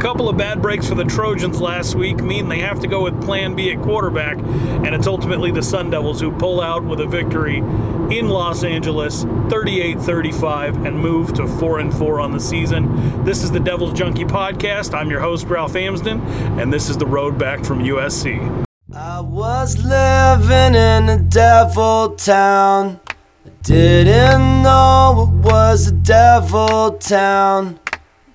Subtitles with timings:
[0.00, 3.22] couple of bad breaks for the Trojans last week mean they have to go with
[3.22, 7.06] Plan B at quarterback, and it's ultimately the Sun Devils who pull out with a
[7.06, 13.24] victory in Los Angeles, 38-35, and move to four and four on the season.
[13.26, 14.94] This is the Devils Junkie podcast.
[14.94, 16.22] I'm your host Ralph Amsden,
[16.58, 18.64] and this is the road back from USC.
[18.96, 23.00] I was living in a devil town.
[23.44, 27.78] I didn't know it was a devil town.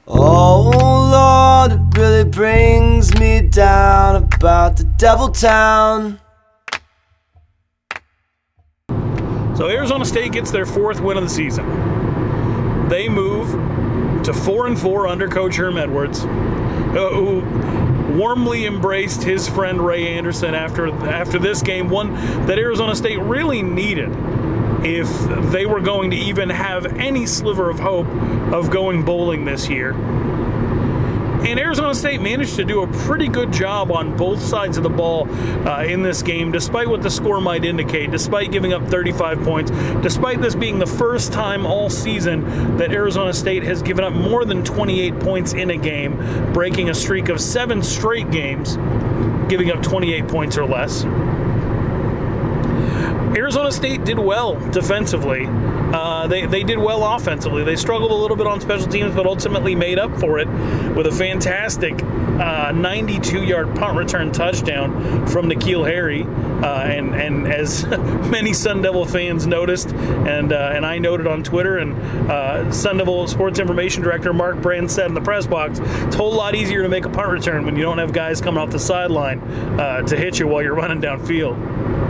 [0.08, 6.20] Oh Lord, it really brings me down about the devil town.
[9.56, 12.88] So Arizona State gets their fourth win of the season.
[12.88, 13.50] They move
[14.26, 17.42] to four and four under Coach Herm Edwards, uh, who
[18.16, 22.14] warmly embraced his friend Ray Anderson after after this game, one
[22.46, 24.12] that Arizona State really needed
[24.86, 28.08] if they were going to even have any sliver of hope
[28.54, 29.94] of going bowling this year.
[31.46, 34.90] And Arizona State managed to do a pretty good job on both sides of the
[34.90, 35.28] ball
[35.68, 39.72] uh, in this game, despite what the score might indicate, despite giving up 35 points,
[40.02, 44.44] despite this being the first time all season that Arizona State has given up more
[44.44, 46.18] than 28 points in a game,
[46.52, 48.78] breaking a streak of seven straight games,
[49.48, 51.06] giving up 28 points or less.
[53.36, 55.48] Arizona State did well defensively.
[55.48, 57.64] Uh, they, they did well offensively.
[57.64, 60.48] They struggled a little bit on special teams, but ultimately made up for it
[60.96, 66.24] with a fantastic 92 uh, yard punt return touchdown from N'Keal Harry.
[66.24, 67.86] Uh, and, and as
[68.30, 71.94] many Sun Devil fans noticed, and, uh, and I noted on Twitter, and
[72.30, 76.18] uh, Sun Devil Sports Information Director Mark Brand said in the press box, it's a
[76.18, 78.70] whole lot easier to make a punt return when you don't have guys coming off
[78.72, 79.40] the sideline
[79.80, 82.05] uh, to hit you while you're running downfield.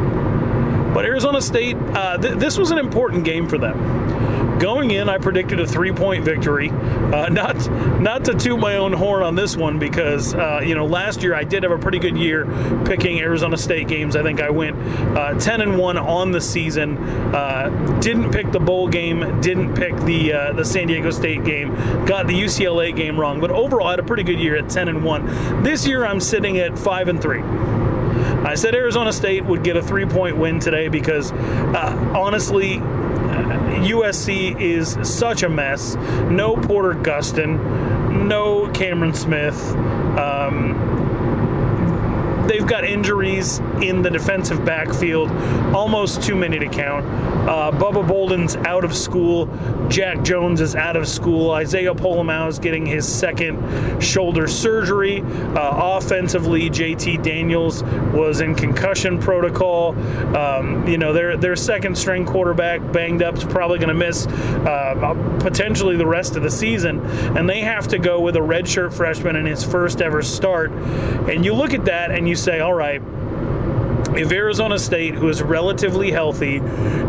[0.96, 4.60] But Arizona State, uh, th- this was an important game for them.
[4.60, 6.70] Going in, I predicted a three-point victory.
[6.70, 10.86] Uh, not not to toot my own horn on this one because uh, you know
[10.86, 12.46] last year I did have a pretty good year
[12.86, 14.16] picking Arizona State games.
[14.16, 14.78] I think I went
[15.18, 16.98] uh, 10 and one on the season.
[16.98, 19.42] Uh, didn't pick the bowl game.
[19.42, 21.76] Didn't pick the uh, the San Diego State game.
[22.06, 23.42] Got the UCLA game wrong.
[23.42, 25.26] But overall, I had a pretty good year at 10 and one.
[25.62, 27.42] This year, I'm sitting at five and three.
[28.46, 34.60] I said Arizona State would get a three point win today because, uh, honestly, USC
[34.62, 35.96] is such a mess.
[36.30, 39.60] No Porter Gustin, no Cameron Smith.
[40.18, 40.76] Um,
[42.66, 45.30] they've got injuries in the defensive backfield,
[45.76, 47.06] almost too many to count.
[47.48, 49.46] Uh, Bubba Bolden's out of school.
[49.88, 51.52] Jack Jones is out of school.
[51.52, 55.22] Isaiah Pola-Mao is getting his second shoulder surgery.
[55.22, 59.90] Uh, offensively, JT Daniels was in concussion protocol.
[60.36, 64.26] Um, you know, their their second string quarterback banged up is probably going to miss
[64.26, 67.00] uh, potentially the rest of the season,
[67.38, 70.72] and they have to go with a redshirt freshman in his first ever start.
[70.72, 73.02] And you look at that and you you say, all right,
[74.16, 76.62] if Arizona State, who is relatively healthy,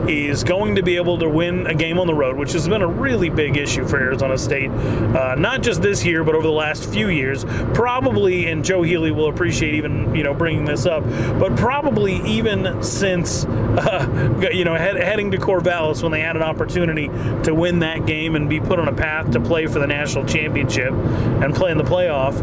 [0.09, 2.83] is going to be able to win a game on the road, which has been
[2.83, 6.53] a really big issue for Arizona State, uh, not just this year, but over the
[6.53, 11.05] last few years, probably, and Joe Healy will appreciate even you know bringing this up,
[11.39, 16.43] but probably even since uh, you know head, heading to Corvallis when they had an
[16.43, 17.07] opportunity
[17.45, 20.25] to win that game and be put on a path to play for the national
[20.25, 22.35] championship and play in the playoff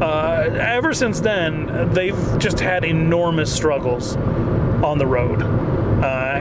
[0.00, 6.38] uh, ever since then, they've just had enormous struggles on the road, uh,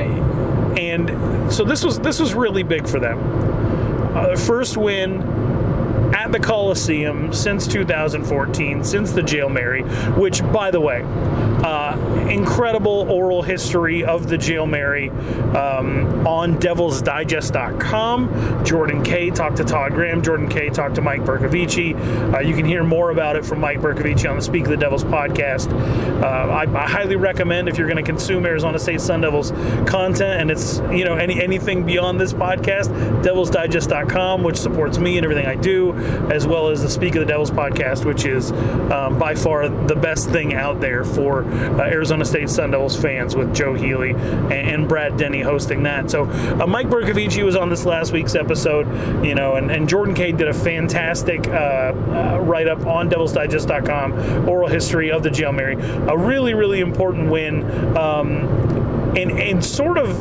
[0.77, 3.19] and so this was this was really big for them.
[4.15, 5.21] Uh, first win
[6.13, 11.01] at the Coliseum since 2014, since the Jael Mary, which, by the way,
[11.67, 18.63] uh, incredible oral history of the Jael Mary um, on devilsdigest.com.
[18.63, 20.21] Jordan Kaye talked to Todd Graham.
[20.21, 21.93] Jordan Kaye talked to Mike Bercovici.
[22.33, 24.77] Uh, you can hear more about it from Mike Bercovici on the Speak of the
[24.77, 25.69] Devils podcast.
[26.21, 29.51] Uh, I, I, highly recommend if you're going to consume Arizona State Sun Devils
[29.85, 32.87] content and it's you know any anything beyond this podcast,
[33.23, 35.93] devilsdigest.com, which supports me and everything I do
[36.31, 39.95] as well as the Speak of the Devils podcast, which is um, by far the
[39.95, 44.53] best thing out there for uh, Arizona State Sun Devils fans with Joe Healy and,
[44.53, 46.09] and Brad Denny hosting that.
[46.09, 48.87] So uh, Mike Bercovici was on this last week's episode,
[49.25, 54.47] you know, and, and Jordan Cade did a fantastic uh, uh write up on devilsdigest.com,
[54.49, 55.75] oral history of the Jael Mary.
[55.75, 57.63] A really, really important win.
[57.97, 58.67] Um,
[59.17, 60.15] and, and sort of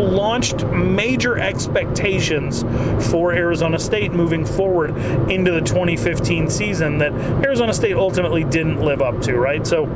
[0.00, 2.62] launched major expectations
[3.10, 4.96] for Arizona State moving forward
[5.30, 7.12] into the 2015 season that
[7.44, 9.66] Arizona State ultimately didn't live up to, right?
[9.66, 9.86] So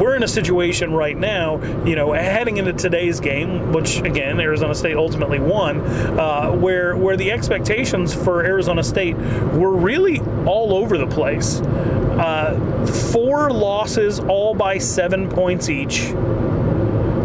[0.00, 4.74] we're in a situation right now, you know, heading into today's game, which again Arizona
[4.74, 10.98] State ultimately won, uh, where where the expectations for Arizona State were really all over
[10.98, 11.60] the place.
[11.60, 16.12] Uh, four losses, all by seven points each.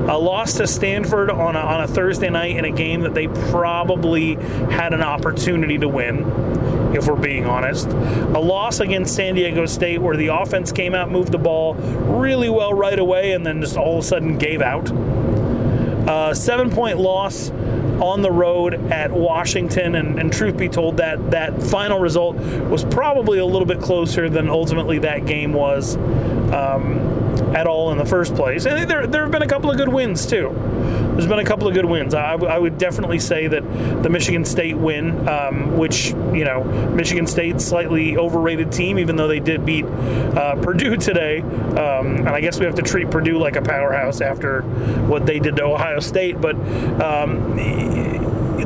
[0.09, 3.27] A loss to Stanford on a, on a Thursday night in a game that they
[3.27, 4.35] probably
[4.69, 6.23] had an opportunity to win,
[6.95, 7.87] if we're being honest.
[7.87, 12.49] A loss against San Diego State where the offense came out, moved the ball really
[12.49, 14.91] well right away, and then just all of a sudden gave out.
[16.07, 17.51] Uh, seven point loss
[18.01, 22.83] on the road at Washington, and, and, truth be told, that that final result was
[22.83, 25.97] probably a little bit closer than ultimately that game was.
[26.51, 27.20] Um,
[27.55, 28.65] at all in the first place.
[28.65, 30.53] And there, there have been a couple of good wins too.
[31.11, 32.13] There's been a couple of good wins.
[32.13, 33.61] I, I would definitely say that
[34.03, 36.63] the Michigan State win, um, which you know,
[36.93, 41.41] Michigan State slightly overrated team, even though they did beat uh, Purdue today.
[41.41, 45.39] Um, and I guess we have to treat Purdue like a powerhouse after what they
[45.39, 46.39] did to Ohio State.
[46.39, 46.55] But
[47.01, 47.55] um,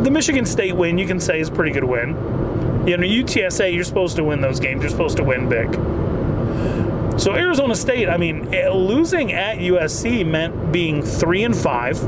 [0.04, 2.10] the Michigan State win, you can say, is a pretty good win.
[2.88, 4.82] You know, UTSA, you're supposed to win those games.
[4.82, 5.74] You're supposed to win big.
[7.18, 12.02] So Arizona State, I mean, eh, losing at USC meant being three and five,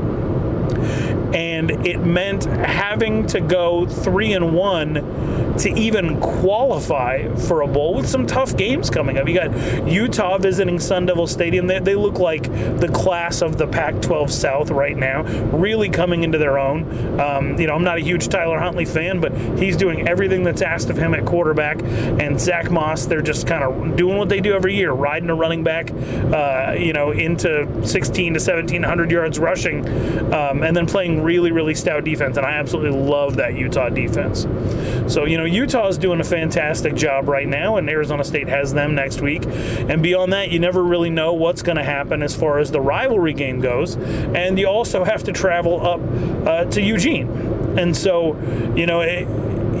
[1.34, 7.94] and it meant having to go three and one to even qualify for a bowl
[7.94, 9.28] with some tough games coming up.
[9.28, 11.66] You got Utah visiting Sun Devil Stadium.
[11.66, 12.44] They, they look like
[12.78, 15.22] the class of the Pac 12 South right now,
[15.56, 17.20] really coming into their own.
[17.20, 20.62] Um, you know, I'm not a huge Tyler Huntley fan, but he's doing everything that's
[20.62, 21.82] asked of him at quarterback.
[21.82, 25.34] And Zach Moss, they're just kind of doing what they do every year, riding a
[25.34, 29.86] running back, uh, you know, into 16 to 1700 yards rushing,
[30.32, 32.36] um, and then playing really, really stout defense.
[32.36, 34.46] And I absolutely love that Utah defense.
[35.12, 38.74] So, you know, Utah is doing a fantastic job right now, and Arizona State has
[38.74, 39.44] them next week.
[39.46, 42.80] And beyond that, you never really know what's going to happen as far as the
[42.80, 43.96] rivalry game goes.
[43.96, 46.00] And you also have to travel up
[46.46, 47.28] uh, to Eugene.
[47.78, 48.36] And so,
[48.74, 49.28] you know, it,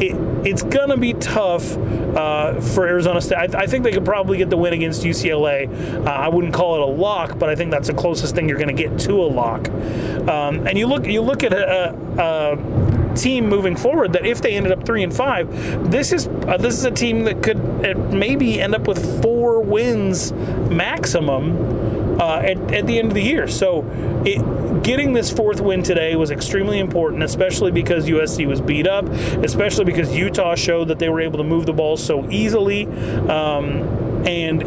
[0.00, 3.38] it, it's going to be tough uh, for Arizona State.
[3.38, 6.06] I, th- I, think they could probably get the win against UCLA.
[6.06, 8.58] Uh, I wouldn't call it a lock, but I think that's the closest thing you're
[8.58, 9.68] going to get to a lock.
[9.68, 14.40] Um, and you look, you look at a, a, a team moving forward that if
[14.42, 17.58] they ended up three and five, this is uh, this is a team that could
[17.58, 23.22] uh, maybe end up with four wins maximum uh, at, at the end of the
[23.22, 23.46] year.
[23.46, 23.84] So
[24.24, 29.06] it, getting this fourth win today was extremely important, especially because USC was beat up,
[29.44, 32.86] especially because Utah showed that they were able to move the ball so easily,
[33.28, 34.62] um, and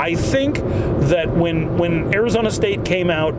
[0.00, 3.34] I think that when when Arizona State came out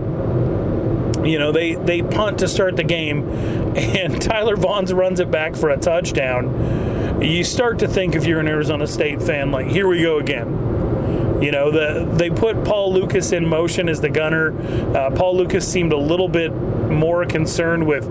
[1.25, 3.27] you know, they, they punt to start the game,
[3.75, 7.21] and Tyler Vaughns runs it back for a touchdown.
[7.21, 11.41] You start to think, if you're an Arizona State fan, like, here we go again.
[11.41, 14.53] You know, the, they put Paul Lucas in motion as the gunner.
[14.95, 18.05] Uh, Paul Lucas seemed a little bit more concerned with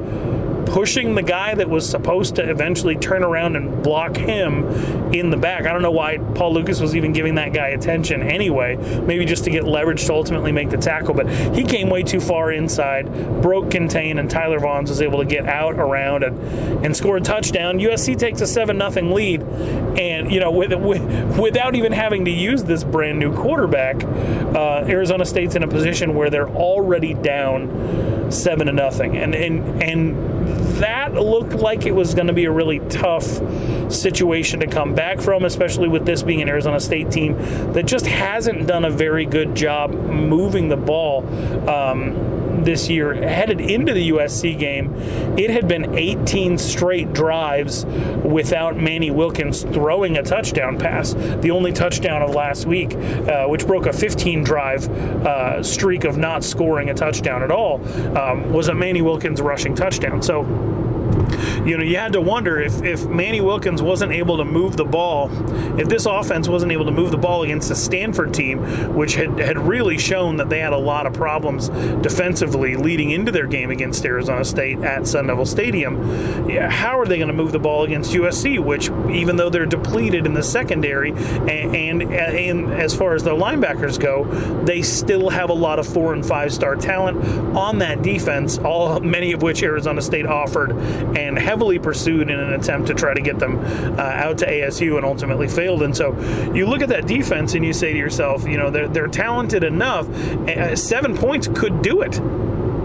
[0.66, 4.64] pushing the guy that was supposed to eventually turn around and block him
[5.12, 5.66] in the back.
[5.66, 8.76] I don't know why Paul Lucas was even giving that guy attention anyway.
[9.00, 12.20] Maybe just to get leverage to ultimately make the tackle, but he came way too
[12.20, 16.38] far inside, broke contain, and Tyler Vaughns was able to get out around and,
[16.84, 17.78] and score a touchdown.
[17.78, 22.30] USC takes a 7 0 lead, and, you know, with, with, without even having to
[22.30, 28.11] use this brand new quarterback, uh, Arizona State's in a position where they're already down
[28.32, 29.16] 7 to nothing.
[29.16, 30.16] And, and, and
[30.78, 33.24] that looked like it was going to be a really tough
[33.92, 37.36] situation to come back from, especially with this being an Arizona State team
[37.72, 41.22] that just hasn't done a very good job moving the ball.
[41.68, 44.94] Um, this year, headed into the USC game,
[45.38, 47.84] it had been 18 straight drives
[48.24, 51.14] without Manny Wilkins throwing a touchdown pass.
[51.14, 56.16] The only touchdown of last week, uh, which broke a 15 drive uh, streak of
[56.16, 57.80] not scoring a touchdown at all,
[58.16, 60.22] um, was a Manny Wilkins rushing touchdown.
[60.22, 60.42] So,
[61.64, 64.84] you know, you had to wonder if, if Manny Wilkins wasn't able to move the
[64.84, 65.30] ball,
[65.78, 68.58] if this offense wasn't able to move the ball against a Stanford team,
[68.94, 71.68] which had, had really shown that they had a lot of problems
[72.02, 77.06] defensively leading into their game against Arizona State at Sun Devil Stadium, yeah, how are
[77.06, 80.42] they going to move the ball against USC, which, even though they're depleted in the
[80.42, 84.24] secondary and, and, and as far as their linebackers go,
[84.64, 87.16] they still have a lot of four and five star talent
[87.56, 90.72] on that defense, all many of which Arizona State offered
[91.16, 93.58] and heavily pursued in an attempt to try to get them
[93.98, 95.82] uh, out to ASU and ultimately failed.
[95.82, 96.18] And so
[96.54, 99.62] you look at that defense and you say to yourself, you know, they're, they're talented
[99.62, 100.08] enough.
[100.48, 102.18] Uh, seven points could do it.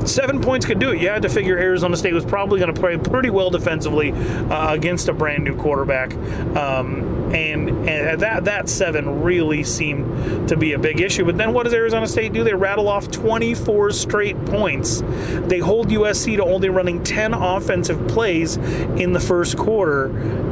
[0.08, 1.02] Seven points could do it.
[1.02, 4.74] You had to figure Arizona State was probably going to play pretty well defensively uh,
[4.74, 6.14] against a brand new quarterback,
[6.56, 11.26] um, and, and that that seven really seemed to be a big issue.
[11.26, 12.44] But then what does Arizona State do?
[12.44, 15.02] They rattle off 24 straight points.
[15.02, 20.08] They hold USC to only running 10 offensive plays in the first quarter,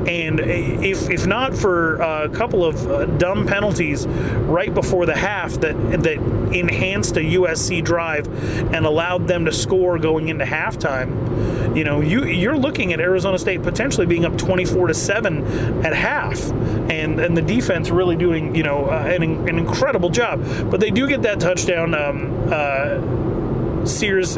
[0.07, 5.53] and if if not for a couple of uh, dumb penalties right before the half
[5.61, 6.19] that that
[6.53, 8.27] enhanced a USC drive
[8.73, 13.37] and allowed them to score going into halftime, you know, you you're looking at Arizona
[13.37, 15.45] State potentially being up 24 to seven
[15.85, 16.51] at half,
[16.89, 20.43] and and the defense really doing you know uh, an, an incredible job.
[20.69, 21.93] But they do get that touchdown.
[21.93, 24.37] Um, uh, Sears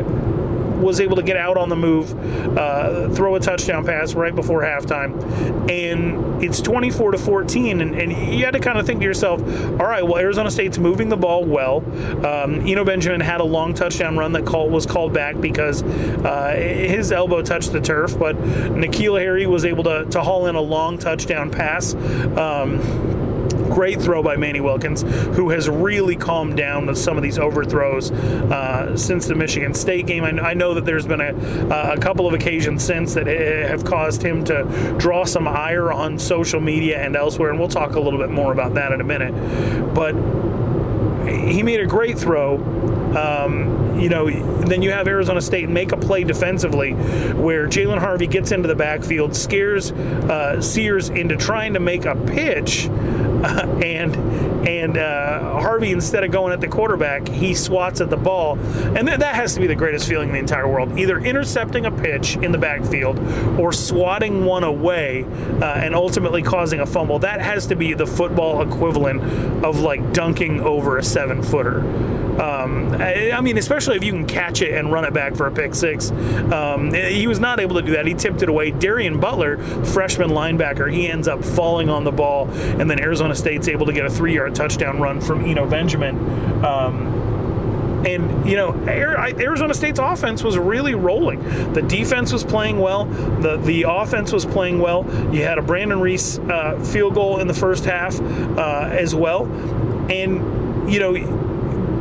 [0.82, 2.14] was able to get out on the move,
[2.58, 7.82] uh, throw a touchdown pass right before halftime, and it's 24 to 14.
[7.82, 10.78] And, and you had to kind of think to yourself, all right, well, Arizona State's
[10.78, 11.78] moving the ball well.
[12.26, 16.56] Um, Eno Benjamin had a long touchdown run that call, was called back because uh,
[16.56, 20.62] his elbow touched the turf, but N'Keal Harry was able to, to haul in a
[20.62, 21.96] long touchdown pass.
[21.96, 23.17] Um,
[23.78, 28.10] Great throw by Manny Wilkins, who has really calmed down with some of these overthrows
[28.10, 30.24] uh, since the Michigan State game.
[30.24, 34.24] I, I, know that there's been a, a couple of occasions since that have caused
[34.24, 38.18] him to draw some ire on social media and elsewhere, and we'll talk a little
[38.18, 39.94] bit more about that in a minute.
[39.94, 40.16] But
[41.28, 42.58] he made a great throw.
[43.18, 46.94] Um, you know, then you have Arizona State make a play defensively
[47.34, 52.16] where Jalen Harvey gets into the backfield, scares uh, Sears into trying to make a
[52.16, 54.16] pitch, uh, and
[54.68, 59.08] and uh, Harvey instead of going at the quarterback, he swats at the ball, and
[59.08, 61.00] th- that has to be the greatest feeling in the entire world.
[61.00, 63.18] Either intercepting a pitch in the backfield
[63.60, 65.24] or swatting one away,
[65.62, 67.20] uh, and ultimately causing a fumble.
[67.20, 69.22] That has to be the football equivalent
[69.64, 71.82] of like dunking over a seven footer.
[72.40, 75.48] Um, I, I, mean, especially if you can catch it and run it back for
[75.48, 76.12] a pick six.
[76.12, 78.06] Um, he was not able to do that.
[78.06, 78.72] He tipped it away.
[78.72, 83.68] Darien Butler, freshman linebacker, he ends up falling on the ball, and then Arizona State's
[83.68, 86.18] able to get a three yard touchdown run from Eno Benjamin.
[86.64, 87.18] Um,
[88.06, 91.44] and you know Arizona State's offense was really rolling.
[91.74, 93.06] The defense was playing well.
[93.06, 95.06] the The offense was playing well.
[95.34, 99.46] You had a Brandon Ruiz uh, field goal in the first half uh, as well,
[100.12, 101.14] and you know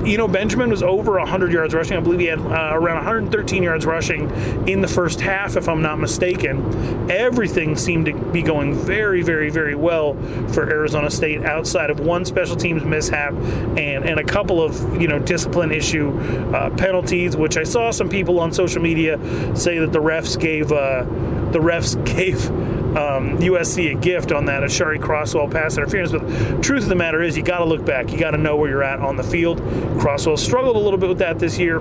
[0.05, 1.97] Eno Benjamin was over 100 yards rushing.
[1.97, 4.31] I believe he had uh, around 113 yards rushing
[4.69, 7.11] in the first half, if I'm not mistaken.
[7.11, 10.15] Everything seemed to be going very, very, very well
[10.49, 15.09] for Arizona State outside of one special teams mishap and, and a couple of, you
[15.09, 16.17] know, discipline issue
[16.55, 19.19] uh, penalties, which I saw some people on social media
[19.57, 21.05] say that the refs gave, uh,
[21.51, 22.51] the refs gave
[22.97, 26.13] um, USC a gift on that Aashari Crosswell pass interference.
[26.13, 28.11] But truth of the matter is, you got to look back.
[28.11, 29.59] You got to know where you're at on the field.
[30.01, 31.81] Crosswell struggled a little bit with that this year.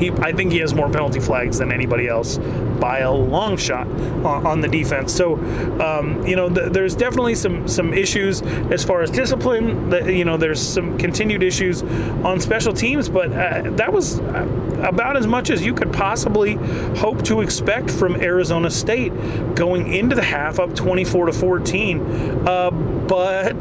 [0.00, 2.38] He, I think he has more penalty flags than anybody else
[2.80, 5.14] by a long shot on, on the defense.
[5.14, 5.36] So,
[5.80, 9.90] um, you know, th- there's definitely some some issues as far as discipline.
[9.90, 14.80] That you know, there's some continued issues on special teams, but uh, that was uh,
[14.82, 16.54] about as much as you could possibly
[16.96, 19.12] hope to expect from Arizona State
[19.54, 22.00] going into the half up 24 to 14.
[22.46, 23.60] Uh, but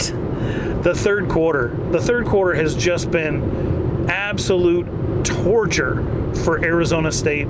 [0.84, 3.69] the third quarter, the third quarter has just been
[4.10, 4.86] absolute
[5.24, 6.04] torture
[6.44, 7.48] for Arizona State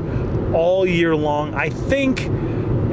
[0.54, 1.54] all year long.
[1.54, 2.20] I think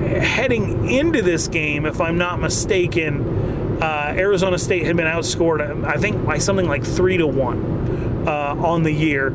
[0.06, 5.96] heading into this game, if I'm not mistaken, uh, Arizona State had been outscored, I
[5.96, 9.30] think, by something like three to one uh, on the year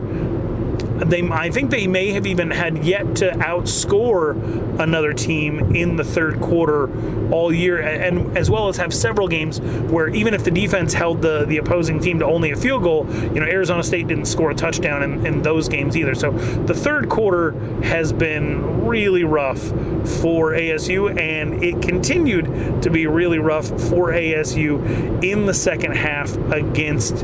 [1.10, 6.04] they I think they may have even had yet to outscore another team in the
[6.04, 6.90] third quarter
[7.32, 11.22] all year, and as well as have several games where even if the defense held
[11.22, 14.52] the the opposing team to only a field goal, you know Arizona State didn't score
[14.52, 16.16] a touchdown in, in those games either.
[16.16, 17.52] So the third quarter
[17.84, 25.24] has been really rough for ASU, and it continued to be really rough for ASU
[25.24, 27.16] in the second half against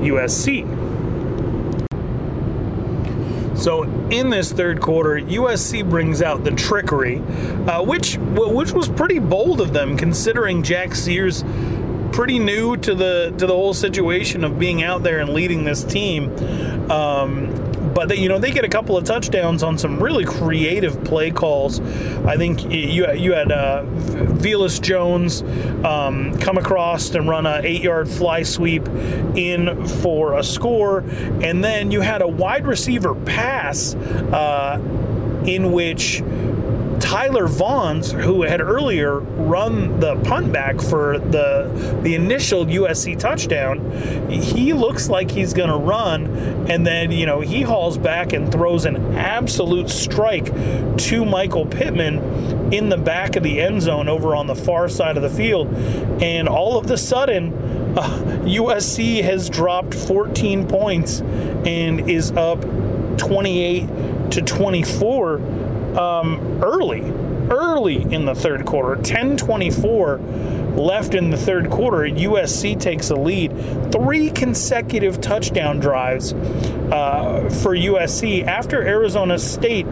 [0.00, 0.89] USC.
[3.60, 7.18] So in this third quarter, USC brings out the trickery,
[7.68, 11.44] uh, which which was pretty bold of them, considering Jack Sears
[12.10, 15.84] pretty new to the to the whole situation of being out there and leading this
[15.84, 16.30] team.
[16.90, 17.59] Um,
[18.00, 21.30] but they, you know they get a couple of touchdowns on some really creative play
[21.30, 21.80] calls.
[22.24, 25.42] I think you you had uh, Velus Jones
[25.84, 28.88] um, come across and run a eight yard fly sweep
[29.36, 31.00] in for a score,
[31.42, 34.80] and then you had a wide receiver pass uh,
[35.44, 36.22] in which
[37.00, 43.90] Tyler Vaughns, who had earlier run the punt back for the the initial USC touchdown,
[44.30, 46.26] he looks like he's going to run,
[46.70, 50.46] and then you know he hauls back and throws an absolute strike
[50.98, 55.16] to Michael Pittman in the back of the end zone over on the far side
[55.16, 55.68] of the field,
[56.22, 57.78] and all of a sudden.
[57.90, 62.60] Uh, USC has dropped 14 points and is up
[63.18, 65.38] 28 to 24
[65.96, 67.02] um, early,
[67.50, 69.00] early in the third quarter.
[69.02, 72.08] 10:24 left in the third quarter.
[72.08, 73.52] USC takes a lead.
[73.92, 79.86] Three consecutive touchdown drives uh, for USC after Arizona State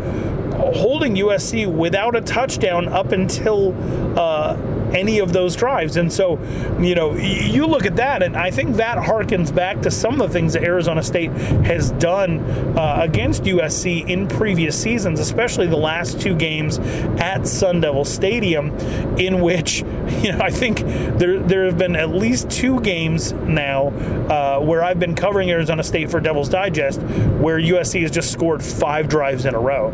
[0.59, 3.75] holding USC without a touchdown up until.
[4.19, 4.57] Uh,
[4.95, 5.97] any of those drives.
[5.97, 6.39] And so,
[6.81, 10.29] you know, you look at that, and I think that harkens back to some of
[10.29, 12.41] the things that Arizona State has done
[12.79, 16.79] uh, against USC in previous seasons, especially the last two games
[17.19, 18.71] at Sun Devil Stadium,
[19.19, 19.81] in which,
[20.23, 20.81] you know, I think
[21.19, 25.83] there, there have been at least two games now uh, where I've been covering Arizona
[25.83, 27.01] State for Devil's Digest
[27.39, 29.89] where USC has just scored five drives in a row.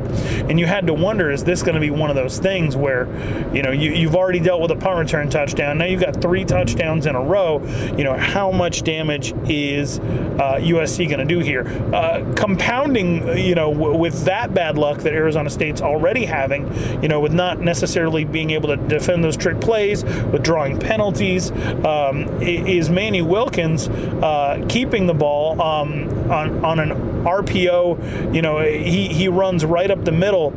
[0.48, 3.06] And you had to wonder, is this going to be one of those things where,
[3.54, 5.78] you know, you, you've already dealt with a punt return touchdown.
[5.78, 7.62] Now you've got three touchdowns in a row.
[7.96, 11.66] You know, how much damage is uh, USC going to do here?
[11.94, 16.70] Uh, compounding, you know, w- with that bad luck that Arizona State's already having,
[17.02, 21.50] you know, with not necessarily being able to defend those trick plays, with drawing penalties,
[21.86, 26.90] um, is Manny Wilkins uh, keeping the ball um, on, on an
[27.24, 28.34] RPO.
[28.34, 30.52] You know, he, he runs right up the middle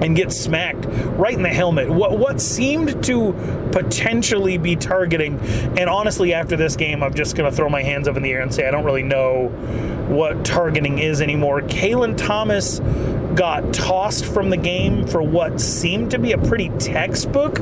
[0.00, 0.86] and gets smacked
[1.16, 1.90] right in the helmet.
[1.90, 3.32] What what seemed to
[3.72, 5.38] potentially be targeting,
[5.78, 8.40] and honestly, after this game, I'm just to throw my hands up in the air
[8.40, 9.48] and say I don't really know
[10.08, 11.62] what targeting is anymore.
[11.62, 12.80] Kalen Thomas
[13.34, 17.56] got tossed from the game for what seemed to be a pretty textbook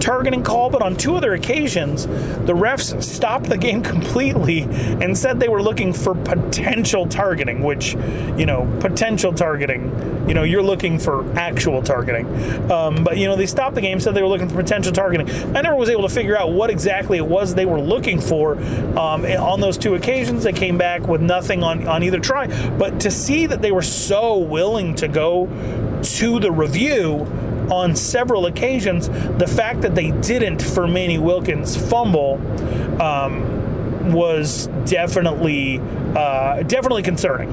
[0.00, 5.40] targeting call, but on two other occasions, the refs stopped the game completely and said
[5.40, 7.94] they were looking for potential targeting, which,
[8.36, 12.26] you know, potential targeting, you know, you're looking for actual targeting.
[12.70, 15.28] Um, but, you know, they stopped the game, said they were looking for potential targeting.
[15.56, 18.56] I never was able to figure out what exactly it was they were looking for
[18.98, 20.44] um, on those two occasions.
[20.44, 22.46] They came back with nothing on, on either try.
[22.70, 25.46] But to see that they were so willing to go
[26.02, 27.26] to the review
[27.70, 29.08] on several occasions.
[29.08, 32.40] The fact that they didn't for Manny Wilkins' fumble
[33.00, 35.80] um, was definitely
[36.16, 37.50] uh, definitely concerning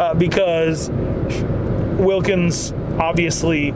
[0.00, 0.90] uh, because
[1.98, 3.70] Wilkins obviously,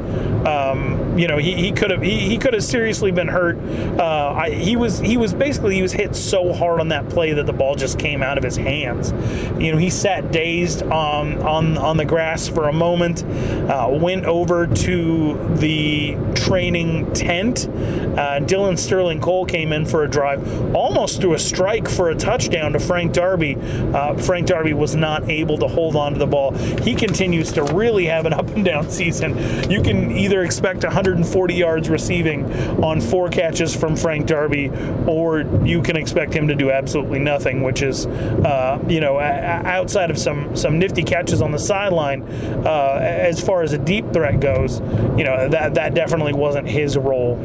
[0.47, 3.59] um, you know, he, he could have he, he could have seriously been hurt.
[3.99, 7.33] Uh, I, he was he was basically he was hit so hard on that play
[7.33, 9.13] that the ball just came out of his hands.
[9.61, 14.25] You know, he sat dazed on on on the grass for a moment, uh, went
[14.25, 17.69] over to the training tent.
[18.17, 22.15] Uh, Dillon Sterling Cole came in for a drive, almost threw a strike for a
[22.15, 23.57] touchdown to Frank Darby.
[23.57, 26.53] Uh, Frank Darby was not able to hold on to the ball.
[26.53, 29.33] He continues to really have an up and down season
[29.71, 32.45] you can either expect 140 yards receiving
[32.83, 34.71] on four catches from Frank Darby,
[35.07, 40.11] or you can expect him to do absolutely nothing, which is, uh, you know, outside
[40.11, 42.23] of some some nifty catches on the sideline.
[42.23, 44.79] Uh, as far as a deep threat goes,
[45.19, 47.37] you know that that definitely wasn't his role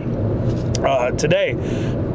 [0.85, 1.51] uh, today.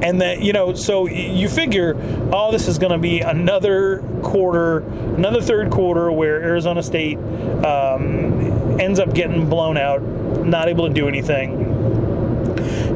[0.02, 1.94] And that, you know, so you figure,
[2.32, 8.61] oh, this is going to be another quarter, another third quarter where Arizona State um,
[8.82, 10.02] ends up getting blown out,
[10.44, 11.68] not able to do anything.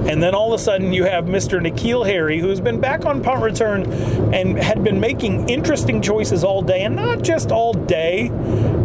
[0.08, 1.60] And then all of a sudden, you have Mr.
[1.60, 3.92] N'Keal Harry, who's been back on punt return
[4.32, 8.30] and had been making interesting choices all day, and not just all day.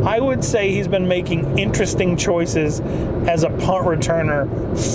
[0.04, 2.80] I would say he's been making interesting choices
[3.28, 4.48] as a punt returner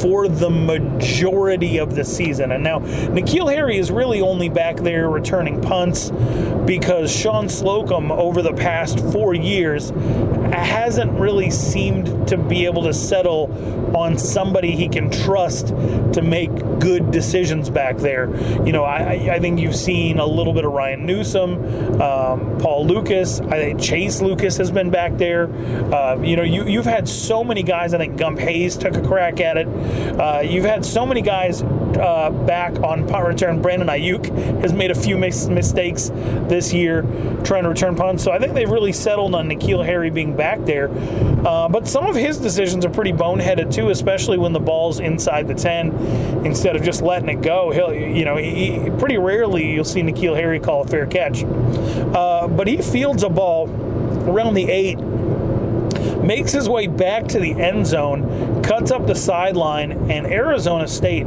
[0.03, 2.53] for the majority of the season.
[2.53, 6.11] And now N'Keal Harry is really only back there returning punts
[6.67, 9.91] because Shawn Slocum over the past four years
[10.53, 16.51] hasn't really seemed to be able to settle on somebody he can trust to make
[16.79, 18.29] good decisions back there.
[18.65, 22.87] You know, I, I think you've seen a little bit of Ryan Newsome, um, Paul
[22.87, 23.41] Lucas.
[23.41, 25.45] I think Chase Lucas has been back there.
[25.95, 27.93] Uh, you know, you, you've had so many guys.
[27.93, 29.69] I think Gump Hayes took a crack at it.
[29.69, 33.61] Uh, you've had so many guys uh, back on punt return.
[33.61, 34.27] Brandon Aiyuk
[34.63, 36.11] has made a few mis- mistakes
[36.49, 37.03] this year
[37.45, 38.25] trying to return punts.
[38.25, 40.89] So I think they've really settled on N'Keal Harry being back there.
[41.47, 45.47] Uh, but some of his decisions are pretty boneheaded too, especially when the ball's inside
[45.47, 45.93] the 10
[46.47, 47.71] instead of just letting it go.
[47.71, 51.45] He'll, you know, he, pretty rarely you'll see N'Keal Harry call a fair catch.
[51.45, 53.69] Uh, but he fields a ball
[54.27, 54.99] around the eight
[56.23, 61.27] makes his way back to the end zone, cuts up the sideline, and Arizona State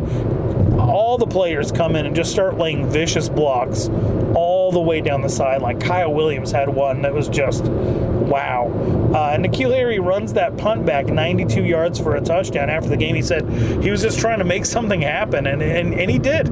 [0.79, 3.89] all the players come in and just start laying vicious blocks
[4.35, 5.79] all the way down the sideline.
[5.79, 8.71] Kyle Williams had one that was just wow.
[9.13, 12.69] Uh, and N'Keal Harry runs that punt back 92 yards for a touchdown.
[12.69, 13.47] After the game, he said
[13.83, 16.47] he was just trying to make something happen, and, and, and he did.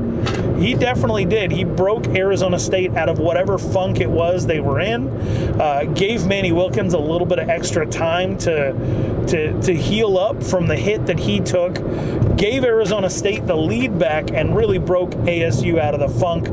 [0.58, 1.52] He definitely did.
[1.52, 5.08] He broke Arizona State out of whatever funk it was they were in,
[5.60, 8.74] uh, gave Manny Wilkins a little bit of extra time to,
[9.28, 11.76] to, to heal up from the hit that he took,
[12.38, 16.48] gave Arizona State the lead back, and really broke ASU out of the funk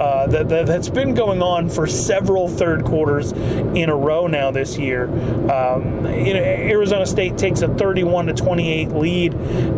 [0.00, 4.50] uh, that, that, has been going on for several third quarters in a row now
[4.50, 5.04] this year.
[5.50, 9.32] Um, you know, Arizona State takes a 31 to 28 lead.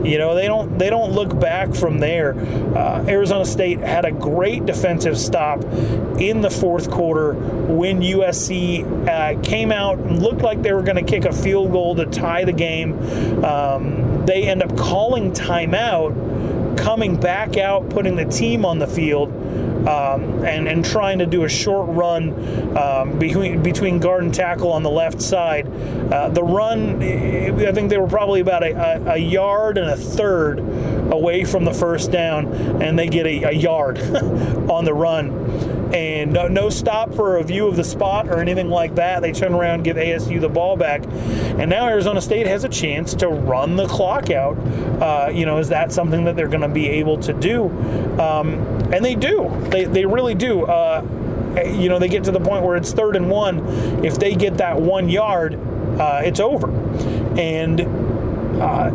[0.04, 2.34] You know, they don't they don't look back from there.
[2.76, 5.62] Uh, Arizona State had a great defensive stop
[6.18, 11.04] in the fourth quarter when USC uh, came out and looked like they were going
[11.04, 12.92] to kick a field goal to tie the game.
[13.44, 19.33] Um, they end up calling timeout, coming back out, putting the team on the field
[19.88, 24.72] um, and and trying to do a short run um, between between guard and tackle
[24.72, 25.66] on the left side.
[26.12, 29.96] Uh, the run, I think they were probably about a, a, a, yard and a
[29.96, 30.59] third
[31.10, 32.46] away from the first down,
[32.82, 33.98] and they get a, a yard
[34.70, 38.68] on the run and no, no, stop for a view of the spot or anything
[38.68, 39.22] like that.
[39.22, 43.14] They turn around, give ASU the ball back, and now Arizona State has a chance
[43.14, 44.56] to run the clock out.
[45.02, 47.64] Uh, you know, is that something that they're going to be able to do?
[48.20, 48.54] Um,
[48.92, 49.50] and they do.
[49.70, 50.64] They they really do.
[50.64, 51.04] Uh,
[51.66, 54.04] you know, they get to the point where it's third and one.
[54.04, 55.54] If they get that one yard,
[55.98, 56.70] uh, it's over.
[57.36, 57.80] And
[58.60, 58.90] uh,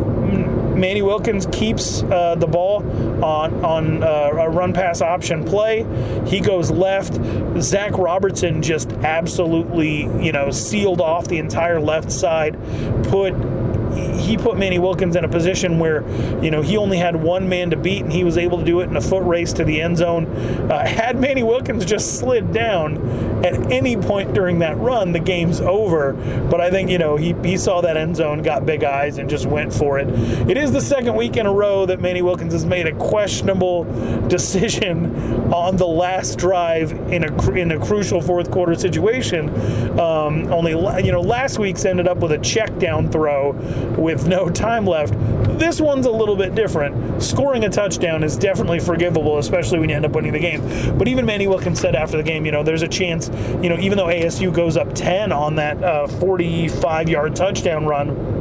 [0.76, 2.82] Manny Wilkins keeps uh, the ball
[3.24, 5.86] on on uh, a run pass option play.
[6.26, 7.14] He goes left.
[7.60, 12.58] Zach Robertson just absolutely you know sealed off the entire left side.
[13.04, 13.34] Put
[13.96, 16.02] he put Manny Wilkins in a position where,
[16.42, 18.80] you know, he only had one man to beat, and he was able to do
[18.80, 20.26] it in a foot race to the end zone.
[20.70, 22.96] Uh, had Manny Wilkins just slid down
[23.44, 26.12] at any point during that run, the game's over.
[26.50, 29.28] But I think, you know, he, he saw that end zone, got big eyes, and
[29.28, 30.08] just went for it.
[30.48, 33.84] It is the second week in a row that Manny Wilkins has made a questionable
[34.28, 39.48] decision on the last drive in a in a crucial fourth quarter situation.
[39.98, 40.72] Um, only
[41.04, 43.52] you know, last week's ended up with a check down throw
[43.96, 45.14] with no time left.
[45.58, 47.22] This one's a little bit different.
[47.22, 50.98] Scoring a touchdown is definitely forgivable, especially when you end up winning the game.
[50.98, 53.28] But even Manny Wilkins said after the game, you know, there's a chance,
[53.62, 58.35] you know, even though ASU goes up 10 on that uh, 45 yard touchdown run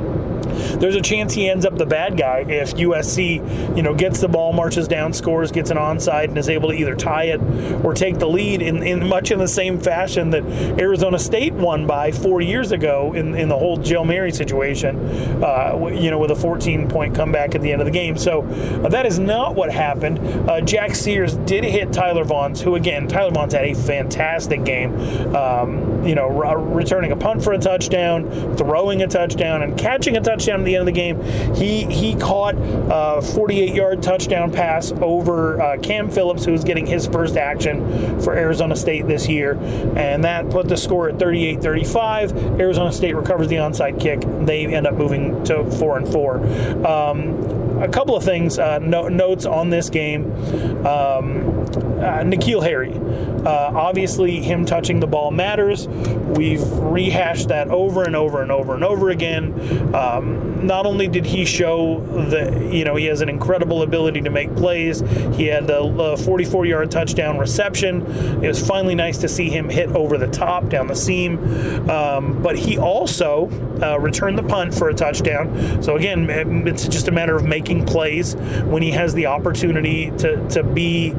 [0.79, 4.27] there's a chance he ends up the bad guy if USC, you know, gets the
[4.27, 7.41] ball, marches down, scores, gets an onside, and is able to either tie it
[7.83, 10.43] or take the lead in, in much in the same fashion that
[10.79, 14.97] Arizona State won by four years ago in, in the whole Joe Mary situation,
[15.43, 18.17] uh, you know, with a 14 point comeback at the end of the game.
[18.17, 20.19] So uh, that is not what happened.
[20.49, 24.93] Uh, Jack Sears did hit Tyler Vaughns, who, again, Tyler Vaughns had a fantastic game,
[25.35, 30.21] um, you know, returning a punt for a touchdown, throwing a touchdown, and catching a
[30.21, 31.21] touchdown at the end of the game.
[31.55, 36.85] He he caught a 48 yard touchdown pass over uh, Cam Phillips, who was getting
[36.85, 39.57] his first action for Arizona State this year,
[39.95, 42.59] and that put the score at 38 35.
[42.59, 44.21] Arizona State recovers the onside kick.
[44.45, 46.37] They end up moving to four and four.
[46.85, 50.31] Um, a couple of things, uh, no, notes on this game.
[50.85, 52.93] Um, uh, N'Keal Harry.
[53.45, 55.87] Uh, obviously, him touching the ball matters.
[55.87, 59.95] We've rehashed that over and over and over and over again.
[59.95, 64.29] Um, not only did he show that you know he has an incredible ability to
[64.29, 65.01] make plays,
[65.35, 68.01] he had a 44 yard touchdown reception.
[68.43, 71.37] It was finally nice to see him hit over the top down the seam.
[71.89, 73.49] Um, but he also
[73.81, 75.83] uh, returned the punt for a touchdown.
[75.83, 76.29] So again,
[76.67, 81.11] it's just a matter of making plays when he has the opportunity to to be.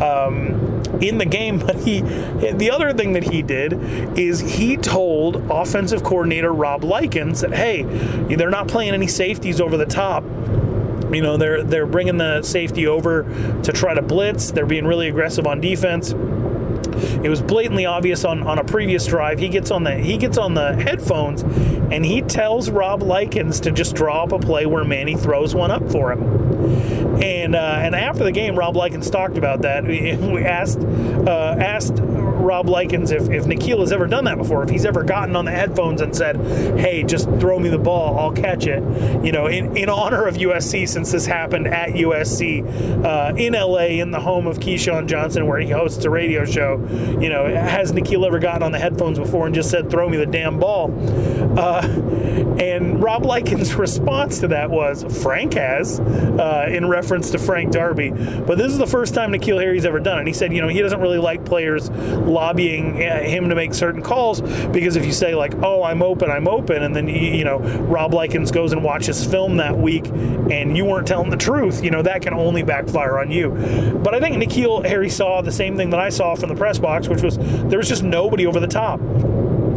[0.00, 3.72] Um, Um, in the game, but he the other thing that he did
[4.18, 9.76] is he told offensive coordinator Rob Likens that hey, they're not playing any safeties over
[9.76, 10.24] the top
[11.12, 13.24] you know they're they're bringing the safety over
[13.62, 16.14] to try to blitz they're being really aggressive on defense
[16.94, 19.38] it was blatantly obvious on, on a previous drive.
[19.38, 23.70] He gets on the he gets on the headphones and he tells Rob Likens to
[23.70, 26.22] just draw up a play where Manny throws one up for him.
[27.22, 29.84] And uh, and after the game, Rob Likens talked about that.
[29.84, 30.10] We,
[30.44, 34.84] asked uh, asked Rob Likens if, if N'Keal has ever done that before, if he's
[34.84, 36.36] ever gotten on the headphones and said,
[36.78, 38.82] "Hey, just throw me the ball, I'll catch it."
[39.24, 44.00] You know, in, in honor of USC, since this happened at USC uh, in LA,
[44.00, 46.86] in the home of Keyshawn Johnson, where he hosts a radio show.
[47.20, 50.16] You know, has N'Keal ever gotten on the headphones before and just said, "Throw me
[50.16, 50.92] the damn ball"?
[51.58, 51.82] Uh,
[52.58, 58.10] and Rob Likens' response to that was, "Frank has," uh, in reference to Frank Darby.
[58.10, 60.20] But this is the first time N'Keal Harry's ever done it.
[60.20, 63.74] And he said, you know, he doesn't really like players lobbying uh, him to make
[63.74, 67.44] certain calls because if you say like, "Oh, I'm open, I'm open," and then you
[67.44, 71.84] know Rob Likens goes and watches film that week, and you weren't telling the truth,
[71.84, 73.50] you know that can only backfire on you.
[74.02, 76.78] But I think N'Keal Harry saw the same thing that I saw from the press
[76.78, 79.00] box, which was there was just nobody over the top.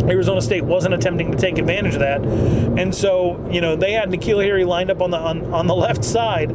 [0.04, 4.10] Arizona State wasn't attempting to take advantage of that, and so you know they had
[4.10, 6.52] N'Keal Harry lined up on the on, on the left side,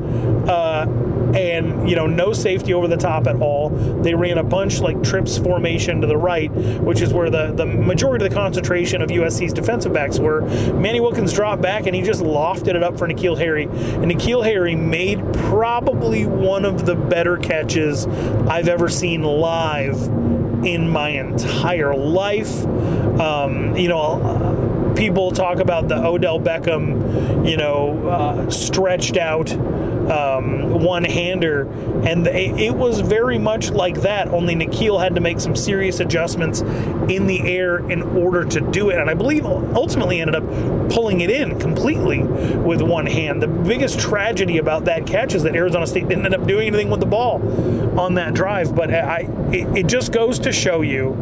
[0.49, 0.87] uh,
[1.35, 3.71] and you know no safety over the top at all.
[3.71, 7.67] They ran a bunch like trips formation to the right, which is where the the
[7.67, 10.43] majority of the concentration of USC's defensive backs were.
[10.73, 14.45] Manny Wilkins dropped back and he just lofted it up for N'Keal Harry, and N'Keal
[14.45, 19.97] Harry made probably one of the better catches I've ever seen live
[20.65, 22.65] in my entire life.
[23.21, 29.49] Um, you know, people talk about the Odell Beckham, you know, uh, stretched out
[30.11, 31.63] um, one hander,
[32.05, 34.29] and it, it, was very much like that.
[34.29, 38.91] Only N'Keal had to make some serious adjustments in the air in order to do
[38.91, 40.45] it, and I believe ultimately ended up
[40.91, 43.43] pulling it in completely with one hand.
[43.43, 46.91] The biggest tragedy about that catch is that Arizona State didn't end up doing anything
[46.91, 47.41] with the ball
[47.99, 48.75] on that drive.
[48.75, 51.17] But I, it, it just goes to show you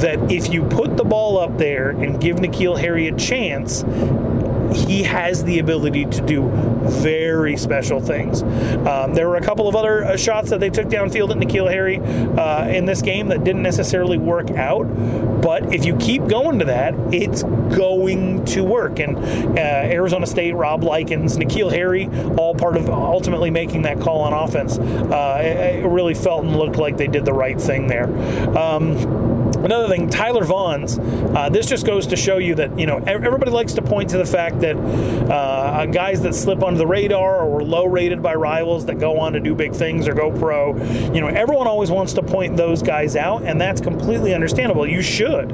[0.00, 3.82] that if you put the ball up there and give N'Keal Harry a chance,
[4.74, 6.50] he has the ability to do
[6.84, 8.42] very special things.
[8.42, 11.70] Um, there were a couple of other uh, shots that they took downfield at N'Keal
[11.70, 14.84] Harry uh, in this game that didn't necessarily work out.
[15.40, 18.98] But if you keep going to that, it's going to work.
[18.98, 22.06] And uh, Arizona State, Rob Likens, N'Keal Harry,
[22.36, 24.78] all part of ultimately making that call on offense.
[24.78, 28.06] Uh, it, it, really felt and looked like they did the right thing there.
[28.56, 29.19] Um,
[29.64, 30.98] Another thing, Tyler Vaughns.
[31.36, 34.16] Uh, this just goes to show you that you know everybody likes to point to
[34.16, 38.34] the fact that uh, guys that slip under the radar or were low rated by
[38.34, 40.76] rivals that go on to do big things or go pro.
[41.12, 44.86] You know, everyone always wants to point those guys out, and that's completely understandable.
[44.86, 45.50] You should,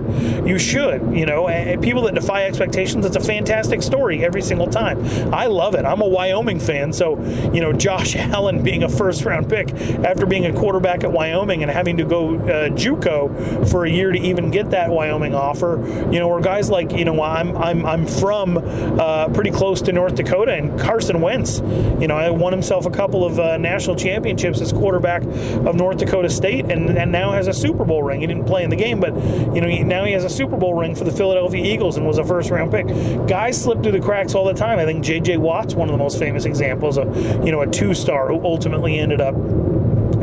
[0.47, 1.13] you should.
[1.13, 3.05] You know, and people that defy expectations.
[3.05, 5.05] It's a fantastic story every single time.
[5.35, 5.85] I love it.
[5.85, 7.21] I'm a Wyoming fan, so
[7.53, 9.73] you know Josh Allen being a first round pick
[10.05, 14.13] after being a quarterback at Wyoming and having to go uh, JUCO for a year
[14.13, 15.83] to even get that Wyoming offer.
[16.13, 19.93] You know, or guys like you know I'm I'm I'm from uh, pretty close to
[19.93, 21.59] North Dakota, and Carson Wentz,
[22.01, 25.99] you know, I won himself a couple of uh, national championships as quarterback of North
[25.99, 28.21] Dakota State, and, and now has a Super Bowl ring.
[28.21, 29.15] He didn't play in the game, but
[29.55, 32.07] you know he, now he has a Super Bowl ring for the Philadelphia Eagles and
[32.07, 32.87] was a first round pick.
[33.27, 34.79] Guys slip through the cracks all the time.
[34.79, 35.39] I think J.J.
[35.39, 38.99] Watt's one of the most famous examples of you know a two star who ultimately
[38.99, 39.35] ended up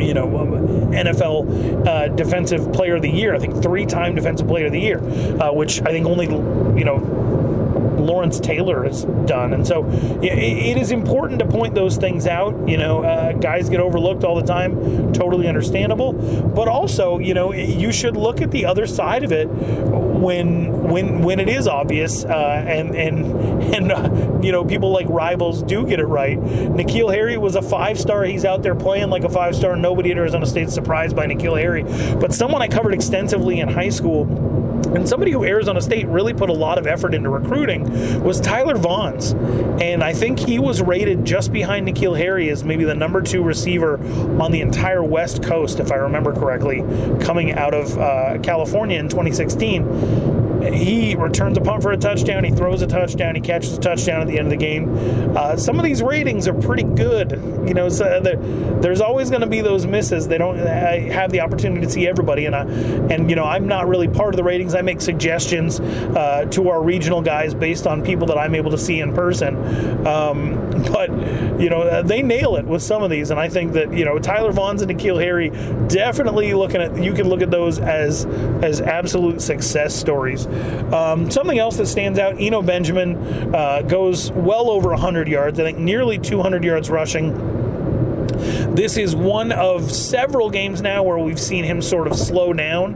[0.06, 0.52] you know, um,
[0.92, 3.36] NFL uh, Defensive Player of the Year.
[3.36, 5.00] I think three-time Defensive Player of the Year,
[5.40, 7.43] uh, which I think only you know
[8.06, 9.54] Lawrence Taylor has done.
[9.54, 9.86] And so
[10.22, 12.68] it is important to point those things out.
[12.68, 16.14] You know, uh, guys get overlooked all the time, totally understandable.
[16.14, 19.48] But also, you know, you should look at the other side of it
[20.24, 25.08] when when when it is obvious uh, and and and uh, you know people like
[25.10, 26.40] rivals do get it right.
[26.40, 28.24] N'Keal Harry was a five star.
[28.24, 29.76] He's out there playing like a five star.
[29.76, 31.84] Nobody at Arizona State surprised by N'Keal Harry,
[32.20, 34.26] but someone I covered extensively in high school
[34.96, 38.76] and somebody who Arizona State really put a lot of effort into recruiting was Tyler
[38.76, 39.34] Vaughns.
[39.82, 43.44] And I think he was rated just behind N'Keal Harry as maybe the number two
[43.44, 44.00] receiver
[44.42, 46.84] on the entire West Coast, if I remember correctly,
[47.24, 50.33] coming out of uh, California in 2016
[50.72, 52.44] he returns a punt for a touchdown.
[52.44, 53.36] He throws a touchdown.
[53.36, 55.36] He catches a touchdown at the end of the game.
[55.36, 57.32] Uh, some of these ratings are pretty good.
[57.68, 58.20] You know, so
[58.82, 60.28] there's always going to be those misses.
[60.28, 63.88] They don't have the opportunity to see everybody, and I, and you know, I'm not
[63.88, 64.76] really part of the ratings.
[64.76, 68.78] I make suggestions uh, to our regional guys based on people that I'm able to
[68.78, 70.06] see in person.
[70.06, 71.10] Um, but
[71.60, 74.20] you know, they nail it with some of these, and I think that you know
[74.20, 75.50] Tyler Vaughns and N'Keal Harry
[75.88, 77.02] definitely looking at.
[77.02, 78.26] You can look at those as
[78.62, 80.48] as absolute success stories.
[80.94, 83.16] Um, something else that stands out: Eno Benjamin
[83.54, 85.60] uh, goes well over 100 yards.
[85.60, 87.32] I think nearly 200 yards rushing
[88.28, 92.96] This is one of several games now where we've seen him sort of slow down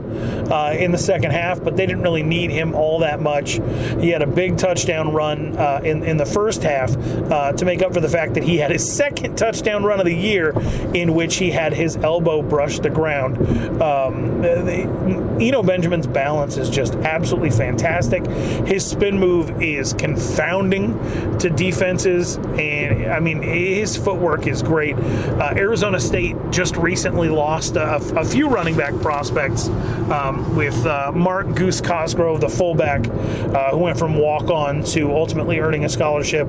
[0.50, 3.60] uh, in the second half, but they didn't really need him all that much.
[4.00, 7.82] He had a big touchdown run uh, in, in the first half uh, to make
[7.82, 10.50] up for the fact that he had his second touchdown run of the year
[10.94, 13.38] in which he had his elbow brush the ground.
[13.82, 18.26] Um, the, Eno Benjamin's balance is just absolutely fantastic.
[18.66, 20.98] His spin move is confounding
[21.38, 24.96] to defenses, and I mean, his footwork is great.
[25.40, 29.68] Uh, Arizona State just recently lost a, a few running back prospects
[30.10, 35.12] um, with uh, Mark Goose Cosgrove, the fullback, uh, who went from walk on to
[35.14, 36.48] ultimately earning a scholarship.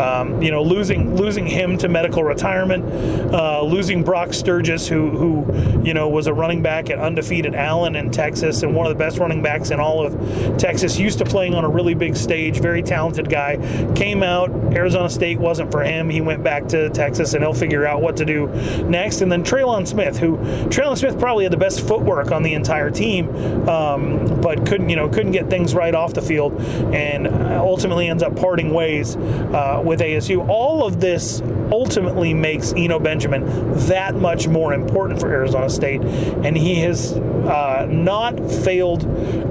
[0.00, 2.84] Um, you know, losing losing him to medical retirement,
[3.32, 7.96] uh, losing Brock Sturges, who who you know was a running back at undefeated Allen
[7.96, 10.98] in Texas and one of the best running backs in all of Texas.
[10.98, 13.56] Used to playing on a really big stage, very talented guy.
[13.94, 16.10] Came out, Arizona State wasn't for him.
[16.10, 18.46] He went back to Texas, and he'll figure out what to do
[18.84, 19.20] next.
[19.20, 20.36] And then Trelon Smith, who
[20.68, 23.28] Trelon Smith probably had the best footwork on the entire team,
[23.68, 26.60] um, but couldn't you know couldn't get things right off the field,
[26.94, 30.46] and ultimately ends up parting ways uh, with ASU.
[30.48, 33.44] All of this ultimately makes Eno Benjamin
[33.86, 39.04] that much more important for Arizona State, and he has uh, not failed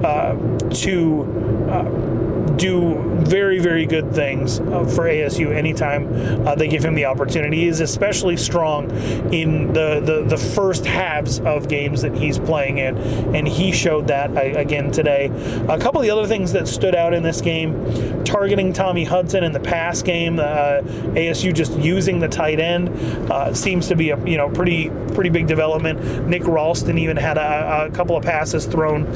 [0.04, 0.36] uh,
[0.70, 1.22] to
[1.70, 7.04] uh, do very, very good things uh, for ASU anytime uh, they give him the
[7.04, 7.58] opportunity.
[7.58, 8.90] He is especially strong
[9.32, 12.96] in the, the, the, first halves of games that he's playing in,
[13.34, 15.26] and he showed that uh, again today.
[15.68, 19.44] A couple of the other things that stood out in this game targeting Tommy Hudson
[19.44, 20.82] in the pass game, uh,
[21.14, 22.88] ASU just using the tight end
[23.30, 26.26] uh, seems to be a you know pretty pretty big development.
[26.26, 29.06] Nick Ralston even had a, a couple of passes thrown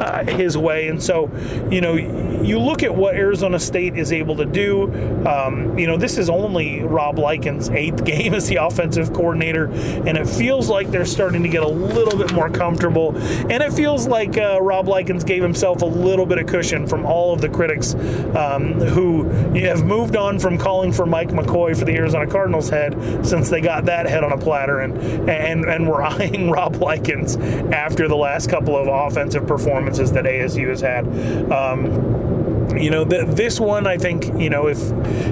[0.00, 1.30] uh, his way, and so
[1.70, 4.84] you know you look at what Arizona State is able to do.
[5.26, 10.16] Um, you know, this is only Rob Likens' eighth game as the offensive coordinator, and
[10.16, 13.16] it feels like they're starting to get a little bit more comfortable.
[13.16, 17.04] And it feels like uh, Rob Likens gave himself a little bit of cushion from
[17.06, 17.94] all of the critics
[18.34, 22.94] um, who have moved on from calling for Mike McCoy for the Arizona Cardinals head
[23.24, 24.94] since they got that head on a platter and
[25.28, 30.68] and and were eyeing Rob Likens after the last couple of offensive performances that ASU
[30.68, 31.04] has had.
[31.52, 32.33] Um,
[32.72, 34.78] you know, th- this one, I think, you know, if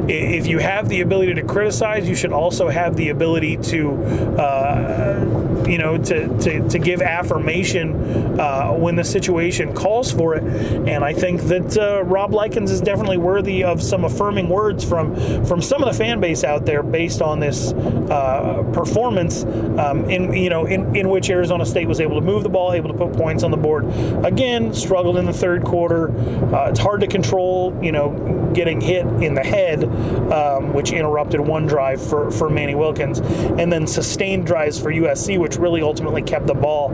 [0.08, 3.92] if you have the ability to criticize, you should also have the ability to,
[4.38, 10.42] uh, you know, to, to, to give affirmation uh, when the situation calls for it.
[10.42, 15.12] And I think that uh, Rob Likens is definitely worthy of some affirming words from
[15.44, 20.32] from some of the fan base out there based on this uh, performance um, in
[20.32, 22.96] you know in, in which Arizona State was able to move the ball, able to
[22.96, 23.84] put points on the board.
[24.24, 26.10] Again, struggled in the third quarter.
[26.54, 29.84] Uh, it's hard to control, you know, getting hit in the head,
[30.32, 35.38] um, which interrupted one drive for, for Manny Wilkins, and then sustained drives for USC,
[35.38, 36.90] which really ultimately kept the ball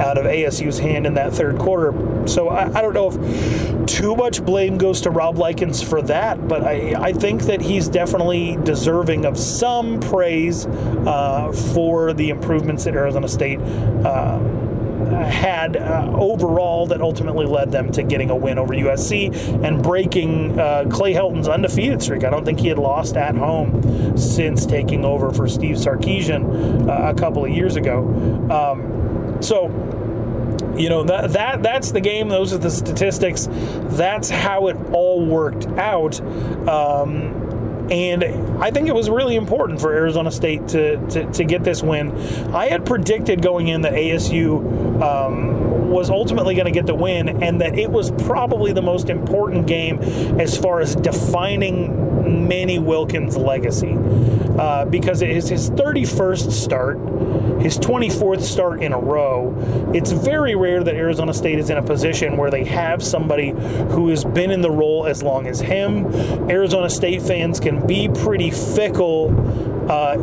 [0.00, 1.92] out of ASU's hand in that third quarter.
[2.26, 6.48] So I, I don't know if too much blame goes to Rob Likens for that,
[6.48, 12.84] but I, I think that he's definitely deserving of some praise uh, for the improvements
[12.84, 13.58] that Arizona State.
[13.60, 14.61] Uh,
[15.12, 20.58] had uh, overall that ultimately led them to getting a win over USC and breaking
[20.58, 22.24] uh, Clay Helton's undefeated streak.
[22.24, 27.10] I don't think he had lost at home since taking over for Steve Sarkisian uh,
[27.10, 28.00] a couple of years ago.
[28.50, 29.68] Um, so
[30.76, 32.28] you know that that that's the game.
[32.28, 33.48] Those are the statistics.
[33.50, 36.20] That's how it all worked out.
[36.68, 37.41] Um,
[37.90, 38.24] and
[38.62, 42.12] I think it was really important for Arizona State to, to, to get this win.
[42.54, 47.42] I had predicted going in that ASU um, was ultimately going to get the win
[47.42, 49.98] and that it was probably the most important game
[50.40, 53.96] as far as defining Manny Wilkins' legacy.
[54.58, 56.98] Uh, because it is his 31st start,
[57.62, 59.54] his 24th start in a row.
[59.94, 64.08] It's very rare that Arizona State is in a position where they have somebody who
[64.08, 66.06] has been in the role as long as him.
[66.50, 69.30] Arizona State fans can be pretty fickle
[69.88, 70.16] uh,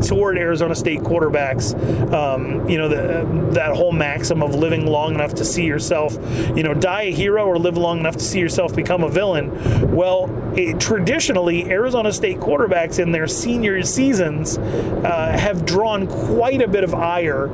[0.00, 1.74] toward Arizona State quarterbacks.
[2.12, 6.16] Um, you know, the, that whole maxim of living long enough to see yourself,
[6.56, 9.94] you know, die a hero or live long enough to see yourself become a villain.
[9.94, 16.68] Well, it, traditionally, Arizona State quarterbacks in their senior seasons uh, have drawn quite a
[16.68, 17.48] bit of ire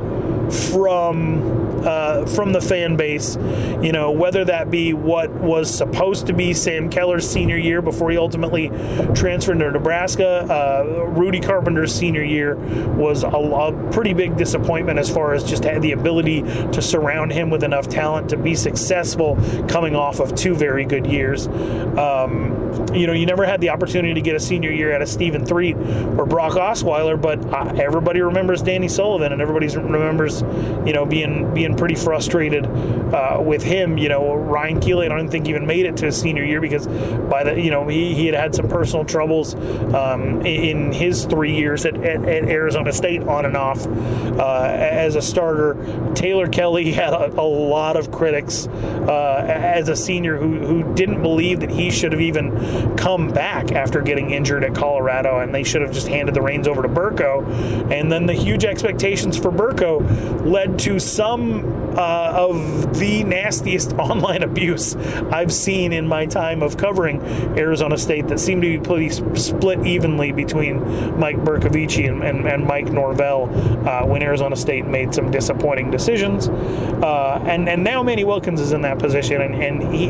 [0.50, 3.36] from uh, from the fan base.
[3.82, 8.10] You know, whether that be what was supposed to be Sam Keller's senior year before
[8.10, 8.68] he ultimately
[9.14, 10.46] transferred to Nebraska.
[10.50, 15.64] Uh, Rudy Carpenter's senior year was a, a, pretty big disappointment as far as just
[15.64, 19.36] had the ability to surround him with enough talent to be successful
[19.68, 21.46] coming off of two very good years.
[21.46, 25.08] Um, you know, you never had the opportunity to get a senior year out of
[25.08, 30.42] Stephen Threet or Brock Osweiler, but uh, everybody remembers Danny Sullivan and everybody remembers,
[30.86, 33.96] you know, being being pretty frustrated uh, with him.
[33.98, 36.60] You know, Ryan Kealy, I don't think he even made it to his senior year
[36.60, 41.24] because by the, you know, he, he had had some personal troubles um, in his
[41.24, 46.12] three years at, at, at, Arizona State on and off uh, as a starter.
[46.14, 51.22] Taylor Kelly had a, a lot of critics uh, as a senior who, who didn't
[51.22, 55.62] believe that he should have even come back after getting injured at Colorado, and they
[55.62, 57.46] should have just handed the reins over to Burko.
[57.92, 64.42] And then the huge expectations for Burko led to some uh, of the nastiest online
[64.42, 67.22] abuse I've seen in my time of covering
[67.56, 72.64] Arizona State that seemed to be pretty split evenly between Mike Bercovici and, and, and
[72.66, 73.48] Mike Norvell
[73.88, 76.48] uh, when Arizona State made some disappointing decisions.
[76.48, 80.08] Uh, and, and now Manny Wilkins is in that position, and, and he,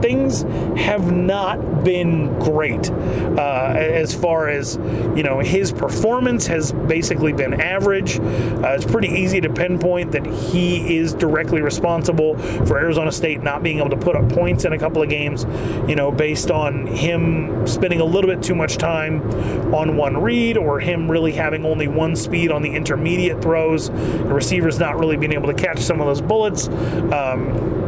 [0.00, 0.42] things
[0.78, 4.76] have not been great uh, as far as,
[5.16, 8.18] you know, his performance has basically been average.
[8.18, 13.62] Uh, it's pretty easy to pinpoint that he is directly responsible for Arizona State not
[13.62, 15.44] being able to put up points in a couple of games,
[15.88, 19.22] you know, based on him spending a little bit too much time
[19.74, 24.34] on one read or him really having only one speed on the intermediate throws, the
[24.34, 26.68] receivers not really being able to catch some of those bullets.
[26.68, 27.85] Um,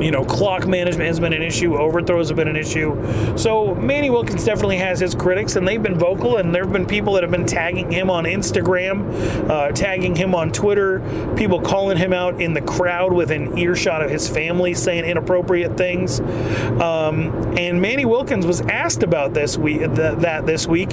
[0.00, 2.96] you know, clock management has been an issue, overthrows have been an issue.
[3.36, 6.86] So Manny Wilkins definitely has his critics, and they've been vocal, and there have been
[6.86, 11.00] people that have been tagging him on Instagram, uh, tagging him on Twitter,
[11.36, 16.20] people calling him out in the crowd within earshot of his family, saying inappropriate things.
[16.20, 20.92] Um, and Manny Wilkins was asked about this week, th- that this week,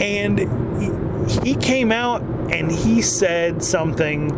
[0.00, 0.38] and
[1.44, 2.22] he came out
[2.52, 4.30] and he said something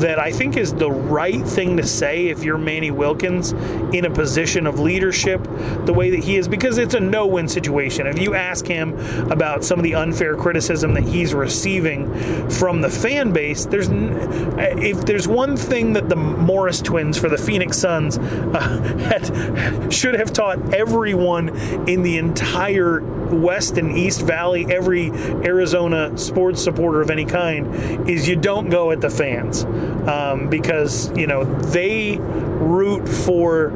[0.00, 3.52] that I think is the right thing to say if you're Manny Wilkins
[3.92, 5.42] in a position of leadership
[5.84, 8.06] the way that he is, because it's a no win situation.
[8.06, 8.98] If you ask him
[9.30, 15.04] about some of the unfair criticism that he's receiving from the fan base, there's if
[15.04, 18.60] there's one thing that the Morris twins for the Phoenix Suns uh,
[18.98, 21.48] had, should have taught everyone
[21.88, 28.28] in the entire West and East Valley, every Arizona sports supporter of any kind, is
[28.28, 29.64] you don't go at the fans
[30.08, 33.70] um, because you know they root for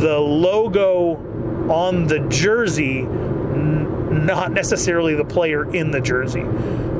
[0.00, 1.16] the logo
[1.70, 6.44] on the jersey, n- not necessarily the player in the jersey.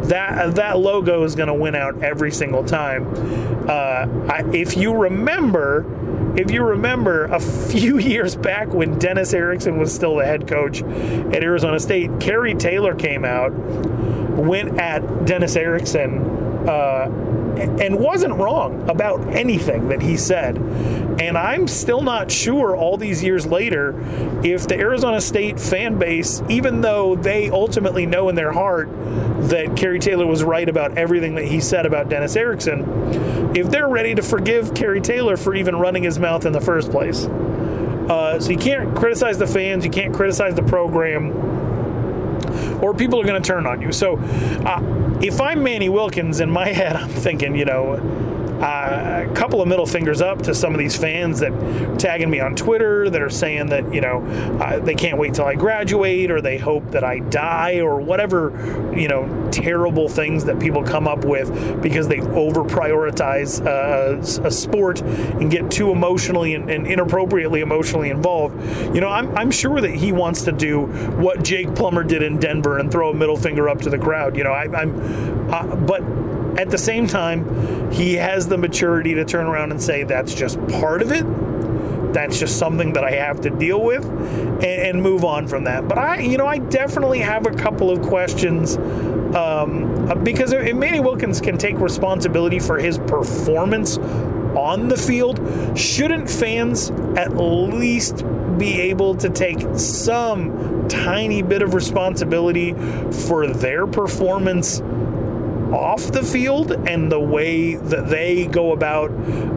[0.09, 3.07] That that logo is going to win out every single time.
[3.69, 5.83] Uh, I, if you remember,
[6.37, 10.83] if you remember a few years back when Dennis Erickson was still the head coach
[10.83, 16.19] at Arizona State, Kerry Taylor came out, went at Dennis Erickson.
[16.69, 20.57] Uh, and wasn't wrong about anything that he said.
[21.21, 23.95] And I'm still not sure all these years later
[24.45, 28.89] if the Arizona State fan base, even though they ultimately know in their heart
[29.49, 33.89] that Kerry Taylor was right about everything that he said about Dennis Erickson, if they're
[33.89, 37.27] ready to forgive Kerry Taylor for even running his mouth in the first place.
[37.27, 41.62] Uh, so you can't criticize the fans, you can't criticize the program
[42.83, 43.93] or people are going to turn on you.
[43.93, 49.35] So uh, if I'm Manny Wilkins, in my head, I'm thinking, you know, uh, a
[49.35, 51.53] couple of middle fingers up to some of these fans that
[51.99, 54.23] tagging me on Twitter that are saying that you know
[54.61, 58.93] uh, they can't wait till I graduate or they hope that I die or whatever
[58.97, 64.51] you know terrible things that people come up with because they over prioritize uh, a
[64.51, 68.55] sport and get too emotionally and, and, inappropriately emotionally involved.
[68.95, 70.87] You know, I'm, I'm sure that he wants to do
[71.17, 74.37] what Jake Plummer did in Denver and throw a middle finger up to the crowd.
[74.37, 76.03] You know, I, am uh, but
[76.59, 80.59] at the same time, he has the maturity to turn around and say that's just
[80.69, 81.25] part of it.
[82.13, 85.89] That's just something that I have to deal with and, and move on from that.
[85.89, 88.77] But I, you know, I definitely have a couple of questions
[89.35, 95.41] um, because Manny Wilkins can take responsibility for his performance on the field.
[95.79, 98.25] Shouldn't fans at least
[98.59, 102.75] be able to take some tiny bit of responsibility
[103.27, 104.83] for their performance
[105.73, 109.11] off the field and the way that they go about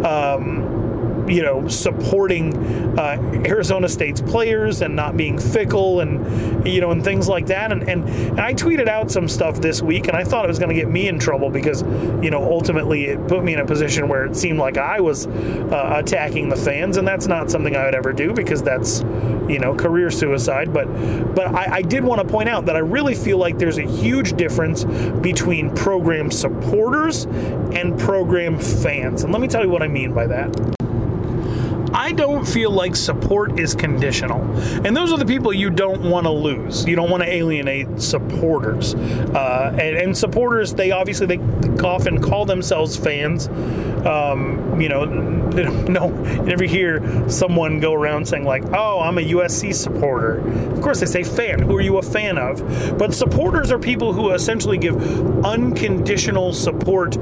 [0.05, 0.84] um,
[1.27, 2.55] you know, supporting
[2.99, 7.71] uh, Arizona State's players and not being fickle and, you know, and things like that.
[7.71, 10.59] And, and, and I tweeted out some stuff this week and I thought it was
[10.59, 11.81] going to get me in trouble because,
[12.23, 15.27] you know, ultimately it put me in a position where it seemed like I was
[15.27, 16.97] uh, attacking the fans.
[16.97, 19.01] And that's not something I would ever do because that's,
[19.49, 20.73] you know, career suicide.
[20.73, 20.85] But,
[21.35, 23.87] but I, I did want to point out that I really feel like there's a
[23.87, 24.83] huge difference
[25.21, 29.23] between program supporters and program fans.
[29.23, 30.74] And let me tell you what I mean by that.
[31.95, 34.41] I don't feel like support is conditional.
[34.85, 36.85] And those are the people you don't want to lose.
[36.85, 38.93] You don't want to alienate supporters.
[38.95, 41.37] Uh, and, and, supporters, they obviously they
[41.81, 43.47] often call themselves fans.
[44.05, 45.05] Um, you know,
[45.55, 50.39] no, you never hear someone go around saying like, "Oh, I'm a USC supporter."
[50.71, 51.59] Of course, they say fan.
[51.59, 52.97] Who are you a fan of?
[52.97, 54.95] But supporters are people who essentially give
[55.45, 57.13] unconditional support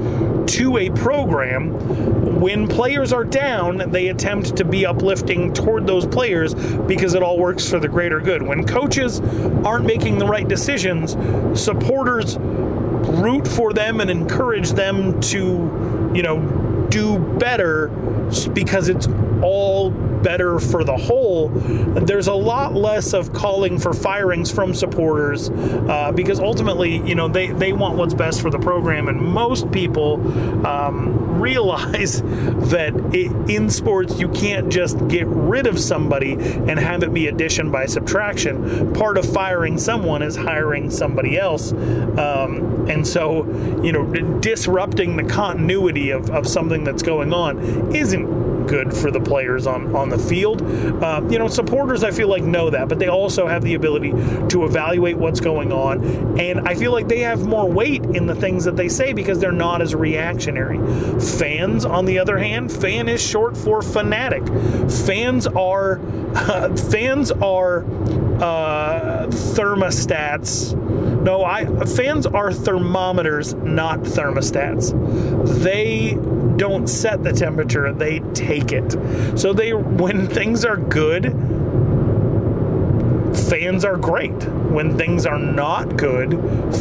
[0.48, 2.40] to a program.
[2.40, 7.38] When players are down, they attempt to be uplifting toward those players because it all
[7.38, 8.42] works for the greater good.
[8.42, 9.20] When coaches
[9.64, 11.12] aren't making the right decisions,
[11.58, 16.38] supporters root for them and encourage them to, you know,
[16.90, 17.88] do better
[18.52, 19.06] because it's
[19.42, 19.90] all
[20.24, 26.10] better for the whole, there's a lot less of calling for firings from supporters uh,
[26.12, 29.06] because ultimately, you know, they, they want what's best for the program.
[29.06, 30.14] And most people
[30.66, 37.02] um, realize that it, in sports, you can't just get rid of somebody and have
[37.02, 38.92] it be addition by subtraction.
[38.94, 41.72] Part of firing someone is hiring somebody else.
[41.72, 43.44] Um, and so,
[43.82, 44.04] you know,
[44.40, 49.94] disrupting the continuity of, of something that's going on isn't good for the players on,
[49.94, 50.62] on the field.
[51.02, 54.10] Uh, you know, supporters, I feel like, know that, but they also have the ability
[54.48, 56.38] to evaluate what's going on.
[56.38, 59.38] And I feel like they have more weight in the things that they say because
[59.38, 60.78] they're not as reactionary.
[61.20, 64.46] Fans, on the other hand, fan is short for fanatic.
[64.90, 66.00] Fans are
[66.34, 67.84] uh, fans are
[68.40, 70.74] uh, thermostats.
[71.22, 74.92] No, I fans are thermometers, not thermostats.
[75.62, 76.18] They
[76.56, 79.38] don't set the temperature; they take it.
[79.38, 81.32] So they, when things are good,
[83.48, 84.44] fans are great.
[84.44, 86.32] When things are not good,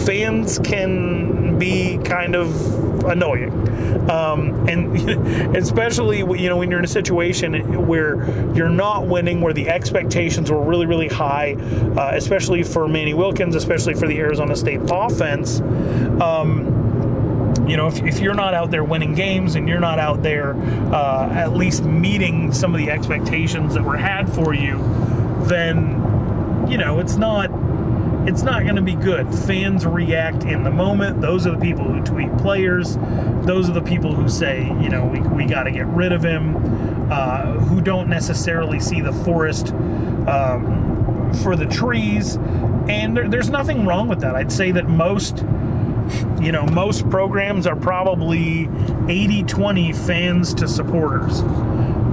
[0.06, 3.52] fans can be kind of annoying.
[4.10, 9.54] Um, and especially you know when you're in a situation where you're not winning, where
[9.54, 11.54] the expectations were really really high,
[11.98, 15.62] uh, especially for Manny Wilkins, especially for the Arizona State offense.
[16.22, 16.83] Um,
[17.68, 20.56] you know, if, if you're not out there winning games and you're not out there
[20.94, 24.78] uh, at least meeting some of the expectations that were had for you,
[25.48, 27.50] then you know it's not
[28.28, 29.28] it's not going to be good.
[29.40, 31.20] Fans react in the moment.
[31.20, 32.96] Those are the people who tweet players.
[33.46, 36.24] Those are the people who say, you know, we, we got to get rid of
[36.24, 36.56] him,
[37.12, 39.74] uh, who don't necessarily see the forest
[40.28, 42.38] um, for the trees.
[42.88, 44.36] And there, there's nothing wrong with that.
[44.36, 45.44] I'd say that most
[46.42, 48.70] you know, most programs are probably
[49.08, 51.40] 80 20 fans to supporters.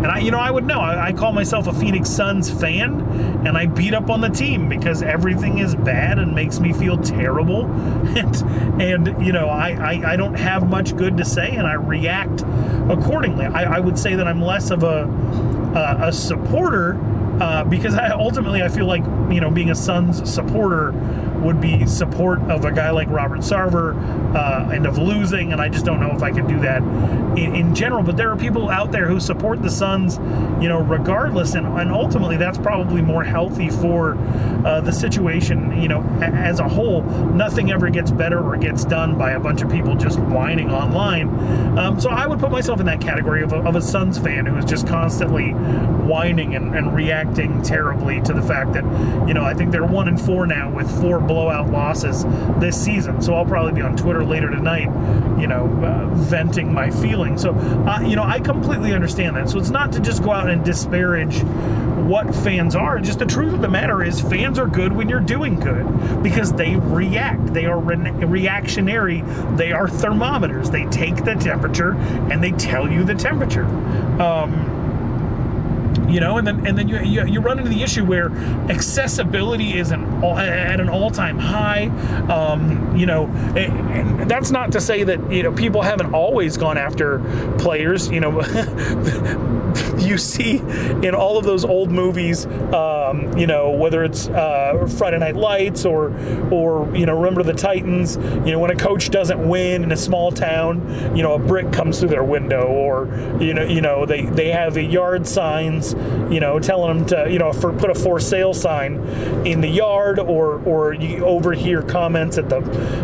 [0.01, 0.81] And I, you know, I would know.
[0.81, 3.03] I, I, call myself a Phoenix Suns fan,
[3.47, 6.97] and I beat up on the team because everything is bad and makes me feel
[6.97, 7.67] terrible.
[8.17, 8.35] And,
[8.81, 12.41] and you know, I, I, I don't have much good to say, and I react
[12.89, 13.45] accordingly.
[13.45, 15.05] I, I would say that I'm less of a,
[15.75, 16.99] a, a supporter
[17.41, 20.93] uh, because I, ultimately I feel like you know being a Suns supporter
[21.41, 23.95] would be support of a guy like Robert Sarver
[24.35, 26.83] uh, and of losing, and I just don't know if I could do that
[27.39, 28.03] in, in, general.
[28.03, 30.17] But there are people out there who support the Suns,
[30.63, 34.17] you know, regardless, and, and ultimately that's probably more healthy for
[34.65, 37.03] uh, the situation, you know, as a whole.
[37.03, 41.29] Nothing ever gets better or gets done by a bunch of people just whining online.
[41.79, 44.47] Um, so I would put myself in that category of a, of a Suns fan
[44.47, 48.85] who is just constantly whining and, and reacting terribly to the fact that,
[49.29, 52.25] you know, I think they're one and four now with four blowout losses
[52.59, 53.23] this season.
[53.23, 54.89] So I'll probably be on Twitter later tonight,
[55.39, 57.43] you know, uh, venting my feelings.
[57.43, 59.49] So, uh, you know, I completely understand that.
[59.49, 61.41] So it's not to just go out and disparage
[62.11, 62.99] what fans are.
[62.99, 65.87] Just the truth of the matter is, fans are good when you're doing good
[66.25, 67.55] because they react.
[67.55, 69.21] They are re- reactionary.
[69.55, 70.71] They are thermometers.
[70.71, 73.67] They take the temperature and they tell you the temperature.
[74.21, 74.80] Um,
[76.11, 78.31] you know and then and then you, you, you run into the issue where
[78.71, 81.87] accessibility is an at an all-time high.
[82.29, 86.57] Um, you know and, and that's not to say that you know people haven't always
[86.57, 87.21] gone after
[87.59, 88.41] players you know.
[89.99, 95.19] You see in all of those old movies um, you know whether it's uh, Friday
[95.19, 96.09] Night Lights or
[96.51, 99.97] or you know Remember the Titans you know when a coach doesn't win in a
[99.97, 103.07] small town you know a brick comes through their window or
[103.41, 105.95] you know you know they they have the yard signs
[106.31, 108.95] you know telling them to you know for put a for sale sign
[109.47, 112.59] in the yard or or you overhear comments at the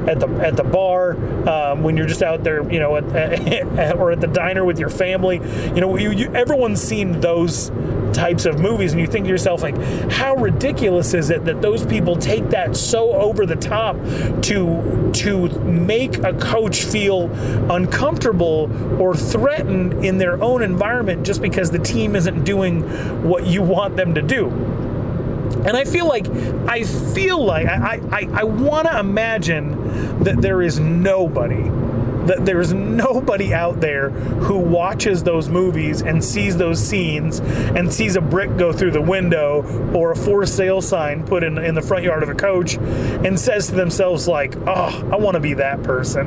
[0.09, 1.17] at the at the bar
[1.49, 4.79] um, when you're just out there you know at, at, or at the diner with
[4.79, 5.37] your family.
[5.37, 7.71] You know you, you, everyone's seen those
[8.13, 9.77] types of movies and you think to yourself like
[10.11, 13.97] how ridiculous is it that those people take that so over the top
[14.43, 17.31] to to make a coach feel
[17.71, 22.83] uncomfortable or threatened in their own environment just because the team isn't doing
[23.29, 24.49] what you want them to do?
[25.67, 26.29] And I feel like
[26.69, 31.71] I feel like I I, I want to imagine that there is nobody
[32.27, 38.17] that there's nobody out there who watches those movies and sees those scenes and sees
[38.17, 39.63] a brick go through the window
[39.95, 43.39] or a for sale sign put in, in the front yard of a coach and
[43.39, 46.27] says to themselves like oh i want to be that person.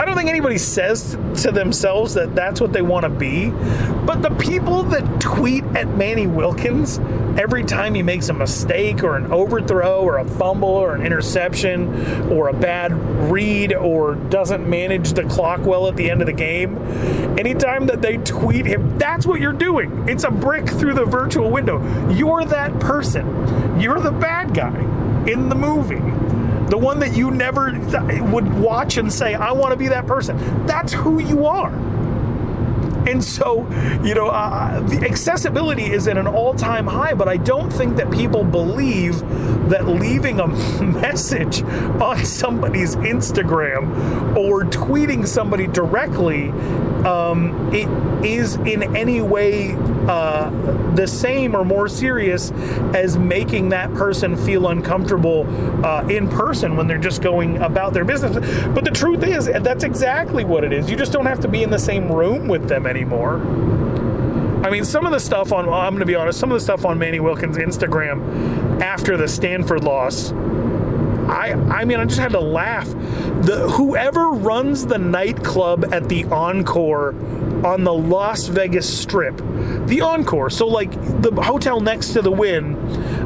[0.00, 4.22] I don't think anybody says to themselves that that's what they want to be but
[4.22, 6.98] the people that tweet at manny wilkins
[7.38, 12.30] every time he makes a mistake or an overthrow or a fumble or an interception
[12.30, 12.92] or a bad
[13.30, 16.76] read or doesn't manage the clock well at the end of the game,
[17.38, 20.08] anytime that they tweet him, that's what you're doing.
[20.08, 21.78] It's a brick through the virtual window.
[22.10, 23.80] You're that person.
[23.80, 24.76] You're the bad guy
[25.30, 26.02] in the movie
[26.68, 27.72] the one that you never
[28.30, 30.66] would watch and say, I want to be that person.
[30.66, 31.72] That's who you are.
[33.08, 33.60] And so,
[34.04, 37.96] you know, uh, the accessibility is at an all time high, but I don't think
[37.96, 39.18] that people believe
[39.70, 40.46] that leaving a
[40.82, 46.52] message on somebody's Instagram or tweeting somebody directly
[47.06, 47.88] um, it
[48.24, 49.74] is in any way
[50.08, 50.50] uh,
[50.94, 52.50] the same or more serious
[52.94, 55.46] as making that person feel uncomfortable
[55.84, 58.34] uh, in person when they're just going about their business.
[58.68, 60.90] But the truth is, that's exactly what it is.
[60.90, 63.40] You just don't have to be in the same room with them anymore.
[64.64, 66.60] I mean, some of the stuff on, I'm going to be honest, some of the
[66.60, 70.32] stuff on Manny Wilkins' Instagram after the Stanford loss
[71.38, 72.88] I I mean I just had to laugh.
[73.42, 77.14] The whoever runs the nightclub at the Encore
[77.64, 79.36] on the Las Vegas Strip,
[79.86, 80.50] the Encore.
[80.50, 80.90] So like
[81.22, 82.74] the hotel next to the Wynn,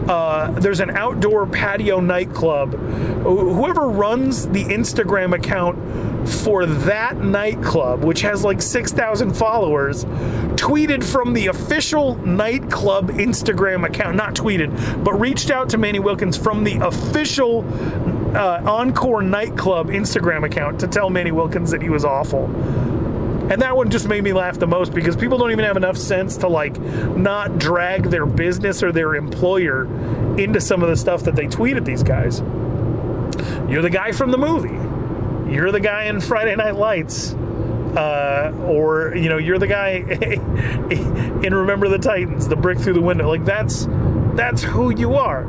[0.09, 2.75] uh, there's an outdoor patio nightclub.
[3.23, 5.79] Whoever runs the Instagram account
[6.29, 10.05] for that nightclub, which has like 6,000 followers,
[10.55, 16.37] tweeted from the official nightclub Instagram account, not tweeted, but reached out to Manny Wilkins
[16.37, 17.65] from the official
[18.37, 22.49] uh, Encore nightclub Instagram account to tell Manny Wilkins that he was awful.
[23.51, 25.97] And that one just made me laugh the most because people don't even have enough
[25.97, 29.85] sense to like not drag their business or their employer
[30.39, 32.41] into some of the stuff that they tweet at these guys.
[33.69, 34.79] You're the guy from the movie
[35.53, 37.35] you're the guy in Friday Night Lights.
[37.93, 39.91] Uh, or you know you're the guy
[41.45, 43.29] in Remember the Titans, the brick through the window.
[43.29, 43.87] Like that's
[44.35, 45.45] that's who you are.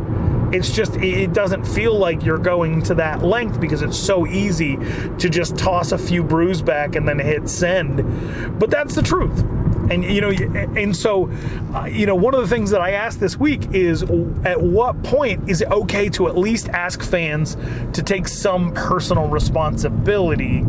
[0.53, 4.77] It's just it doesn't feel like you're going to that length because it's so easy
[5.17, 8.59] to just toss a few brews back and then hit send.
[8.59, 9.43] But that's the truth
[9.89, 11.29] and you know and so
[11.75, 14.03] uh, you know one of the things that i asked this week is
[14.45, 17.57] at what point is it okay to at least ask fans
[17.91, 20.63] to take some personal responsibility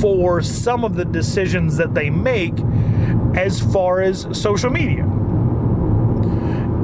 [0.00, 2.54] for some of the decisions that they make
[3.34, 5.04] as far as social media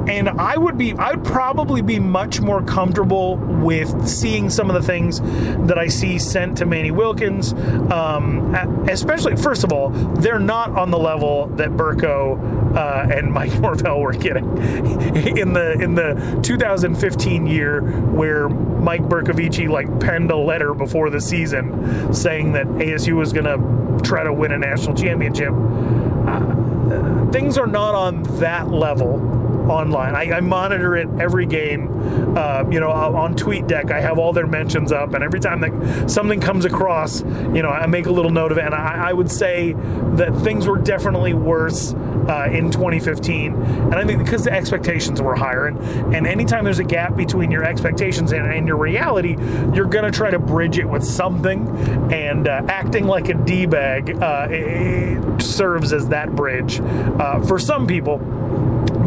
[0.07, 4.87] and I would be, I'd probably be much more comfortable with seeing some of the
[4.87, 5.19] things
[5.67, 7.51] that I see sent to Manny Wilkins.
[7.91, 8.55] Um,
[8.89, 13.99] especially, first of all, they're not on the level that Burko uh, and Mike Norvell
[13.99, 14.45] were getting
[15.37, 21.19] in the in the 2015 year, where Mike Bercovici like penned a letter before the
[21.19, 25.51] season saying that ASU was going to try to win a national championship.
[25.51, 29.37] Uh, things are not on that level
[29.69, 30.15] online.
[30.15, 32.37] I, I monitor it every game.
[32.37, 36.09] Uh, you know, on TweetDeck, I have all their mentions up, and every time that
[36.09, 38.65] something comes across, you know, I make a little note of it.
[38.65, 44.05] And I, I would say that things were definitely worse uh, in 2015, and I
[44.05, 45.77] think because the expectations were higher, and
[46.13, 49.37] and anytime there's a gap between your expectations and, and your reality,
[49.73, 51.67] you're gonna try to bridge it with something,
[52.11, 57.87] and uh, acting like a d bag uh, serves as that bridge uh, for some
[57.87, 58.17] people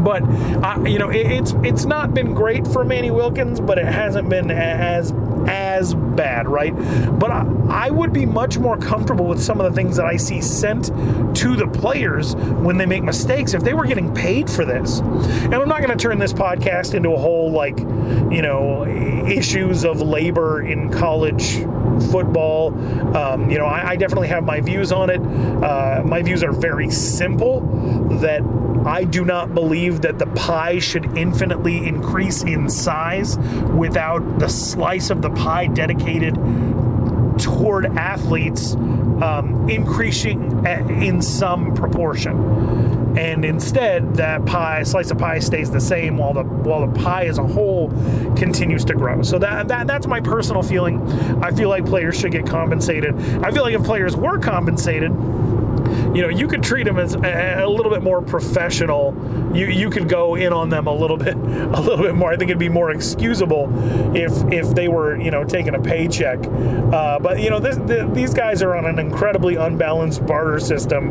[0.02, 3.86] but uh, you know it, it's it's not been great for Manny Wilkins, but it
[3.86, 5.12] hasn't been as
[5.46, 6.74] as bad, right?
[7.18, 10.16] But I, I, would be much more comfortable with some of the things that I
[10.16, 10.86] see sent
[11.36, 15.00] to the players when they make mistakes if they were getting paid for this.
[15.00, 18.84] And I'm not going to turn this podcast into a whole like you know
[19.26, 21.64] issues of labor in college
[22.00, 22.68] football.
[23.16, 25.20] Um, you know, I, I, definitely have my views on it.
[25.20, 27.60] Uh, my views are very simple.
[28.20, 28.42] That
[28.86, 33.36] I do not believe that the pie should infinitely increase in size
[33.76, 36.36] without the slice of the pie dedicated
[37.40, 43.16] toward athletes um, increasing in some proportion.
[43.18, 47.24] And instead, that pie slice of pie stays the same while the while the pie
[47.24, 47.88] as a whole
[48.36, 49.22] continues to grow.
[49.22, 51.00] So that, that that's my personal feeling.
[51.42, 53.16] I feel like players should get compensated.
[53.44, 55.10] I feel like if players were compensated,
[56.14, 59.14] you know, you could treat them as a, a, little bit more professional.
[59.54, 62.32] You you could go in on them a little bit, a little bit more.
[62.32, 63.68] I think it'd be more excusable
[64.16, 66.38] if if they were you know taking a paycheck.
[66.40, 71.10] Uh, but you know, this, the, these guys are on an incredibly unbalanced barter system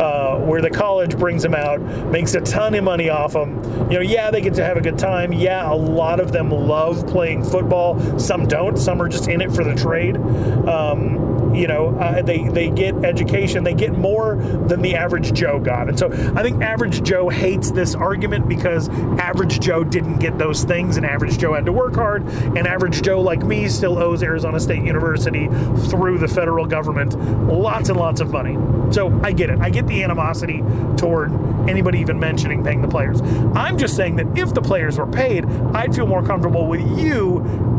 [0.00, 1.80] uh, where the college brings them out,
[2.10, 3.62] makes a ton of money off them.
[3.90, 5.32] You know, yeah, they get to have a good time.
[5.32, 8.18] Yeah, a lot of them love playing football.
[8.18, 8.76] Some don't.
[8.76, 10.16] Some are just in it for the trade.
[10.16, 13.64] Um, you know, uh, they they get education.
[13.64, 15.88] They get more than the average Joe got.
[15.88, 18.88] And so I think average Joe hates this argument because
[19.18, 22.24] average Joe didn't get those things and average Joe had to work hard.
[22.24, 25.48] And average Joe, like me, still owes Arizona State University
[25.88, 28.56] through the federal government lots and lots of money.
[28.92, 29.58] So I get it.
[29.60, 30.62] I get the animosity
[30.96, 31.32] toward
[31.68, 33.20] anybody even mentioning paying the players.
[33.54, 37.38] I'm just saying that if the players were paid, I'd feel more comfortable with you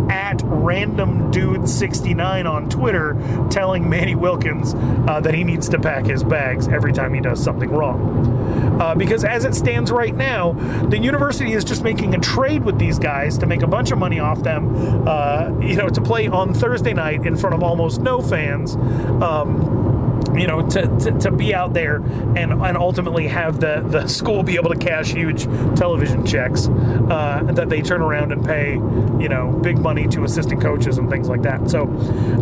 [0.09, 3.17] at random dude 69 on Twitter
[3.49, 4.73] telling Manny Wilkins
[5.07, 8.81] uh, that he needs to pack his bags every time he does something wrong.
[8.81, 10.53] Uh, because as it stands right now,
[10.89, 13.97] the university is just making a trade with these guys to make a bunch of
[13.97, 18.01] money off them, uh, you know, to play on Thursday night in front of almost
[18.01, 18.75] no fans.
[18.75, 19.94] Um,
[20.37, 21.97] you know, to, to, to, be out there
[22.35, 25.43] and, and ultimately have the, the school be able to cash huge
[25.77, 30.61] television checks uh, that they turn around and pay, you know, big money to assistant
[30.61, 31.69] coaches and things like that.
[31.69, 31.83] So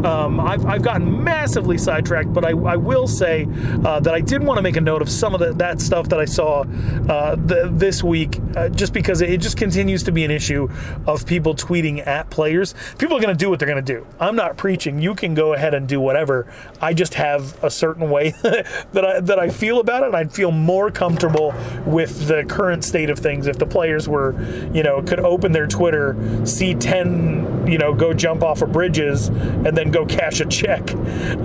[0.06, 3.48] um, I've, I've gotten massively sidetracked, but I, I will say
[3.84, 6.10] uh, that I did want to make a note of some of the, that stuff
[6.10, 6.62] that I saw
[7.10, 10.70] uh, the, this week, uh, just because it just continues to be an issue
[11.08, 12.76] of people tweeting at players.
[12.98, 14.06] People are going to do what they're going to do.
[14.20, 15.00] I'm not preaching.
[15.00, 16.52] You can go ahead and do whatever.
[16.82, 20.08] I just have a certain way that I that I feel about it.
[20.08, 21.54] And I'd feel more comfortable
[21.86, 24.32] with the current state of things if the players were,
[24.74, 26.16] you know, could open their Twitter,
[26.46, 30.94] see ten, you know, go jump off of bridges, and then go cash a check.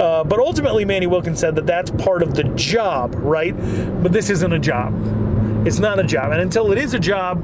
[0.00, 3.56] Uh, but ultimately, Manny Wilkins said that that's part of the job, right?
[4.02, 4.94] But this isn't a job.
[5.66, 7.42] It's not a job, and until it is a job,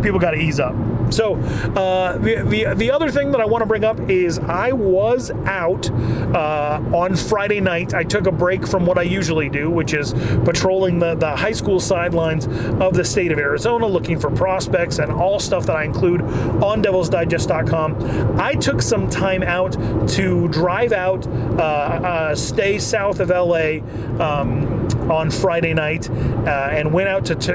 [0.00, 0.76] people got to ease up.
[1.10, 4.72] So uh, the, the the other thing that I want to bring up is I
[4.72, 7.94] was out uh, on Friday night.
[7.94, 10.12] I took a break from what I usually do, which is
[10.44, 12.46] patrolling the, the high school sidelines
[12.80, 16.82] of the state of Arizona, looking for prospects and all stuff that I include on
[16.82, 18.40] DevilsDigest.com.
[18.40, 19.72] I took some time out
[20.10, 23.78] to drive out, uh, uh stay south of LA
[24.20, 27.52] um, on Friday night, uh, and went out to T-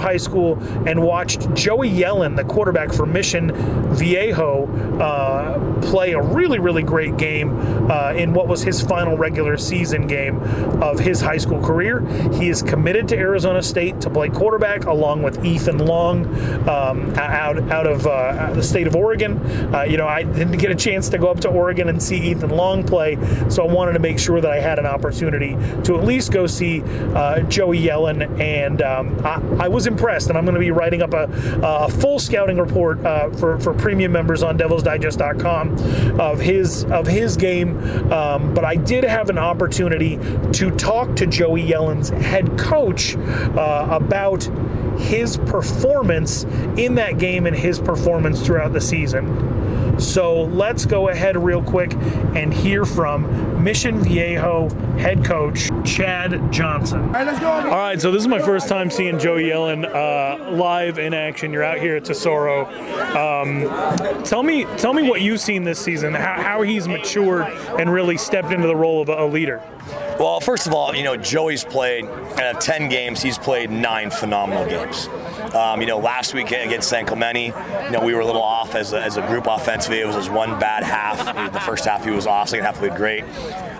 [0.00, 3.52] High School and watched Joey Yellen, the quarterback quarterback for Mission
[3.94, 4.66] Viejo
[5.00, 10.06] uh, play a really, really great game uh, in what was his final regular season
[10.06, 10.40] game
[10.82, 12.00] of his high school career.
[12.34, 16.26] He is committed to Arizona State to play quarterback along with Ethan Long
[16.68, 19.38] um, out out of uh, the state of Oregon.
[19.74, 22.18] Uh, you know, I didn't get a chance to go up to Oregon and see
[22.30, 23.18] Ethan Long play,
[23.48, 26.46] so I wanted to make sure that I had an opportunity to at least go
[26.46, 26.79] see
[27.14, 30.28] uh, Joey Yellen, and um, I, I, was impressed.
[30.28, 31.28] And I'm going to be writing up a,
[31.62, 37.06] a full scouting report report uh, for for premium members on DevilsDigest.com of his of
[37.06, 37.78] his game.
[38.12, 40.18] Um, but I did have an opportunity
[40.52, 44.44] to talk to Joey Yellen's head coach uh, about
[44.98, 46.44] his performance
[46.76, 49.89] in that game and his performance throughout the season.
[50.00, 51.92] So let's go ahead real quick
[52.34, 57.00] and hear from Mission Viejo head coach Chad Johnson.
[57.00, 57.50] All right, let's go.
[57.50, 61.52] All right, so this is my first time seeing Joey Yellen uh, live in action.
[61.52, 62.66] You're out here at Tesoro.
[63.14, 66.14] Um, tell me, tell me what you've seen this season.
[66.14, 67.46] How, how he's matured
[67.78, 69.62] and really stepped into the role of a leader.
[70.18, 74.10] Well, first of all, you know, Joey's played out of 10 games, he's played nine
[74.10, 75.08] phenomenal games.
[75.54, 78.74] Um, you know, last week against San Clemente, you know, we were a little off
[78.74, 80.00] as a, as a group offensively.
[80.00, 81.52] It was just one bad half.
[81.52, 83.24] The first half he was off, second half played great.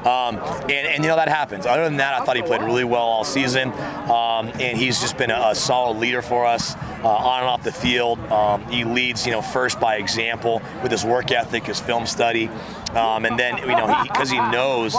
[0.04, 1.66] Um, and, and, you know, that happens.
[1.66, 3.70] Other than that, I thought he played really well all season.
[4.10, 7.62] Um, and he's just been a, a solid leader for us uh, on and off
[7.62, 8.18] the field.
[8.30, 12.50] Um, he leads, you know, first by example with his work ethic, his film study.
[12.94, 14.96] Um, and then, you know, because he, he knows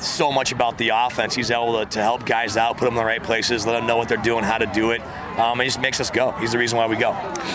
[0.00, 1.34] so much about the offense.
[1.34, 3.86] He's able to, to, help guys out, put them in the right places, let them
[3.86, 5.00] know what they're doing, how to do it.
[5.38, 6.32] Um, it just makes us go.
[6.32, 7.12] He's the reason why we go.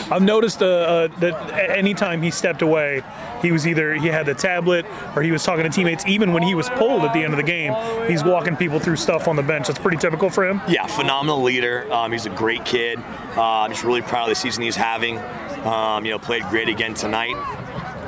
[0.10, 3.04] I've noticed uh, uh, that anytime he stepped away,
[3.42, 4.86] he was either he had the tablet
[5.16, 6.06] or he was talking to teammates.
[6.08, 7.76] Even when he was pulled at the end of the game,
[8.08, 9.68] he's walking people through stuff on the bench.
[9.68, 10.62] That's pretty typical for him.
[10.68, 11.92] Yeah, phenomenal leader.
[11.94, 13.00] Um, he's a great kid.
[13.36, 15.20] Uh, I'm just really proud of the season he's having.
[15.66, 17.36] Um, you know, played great again tonight.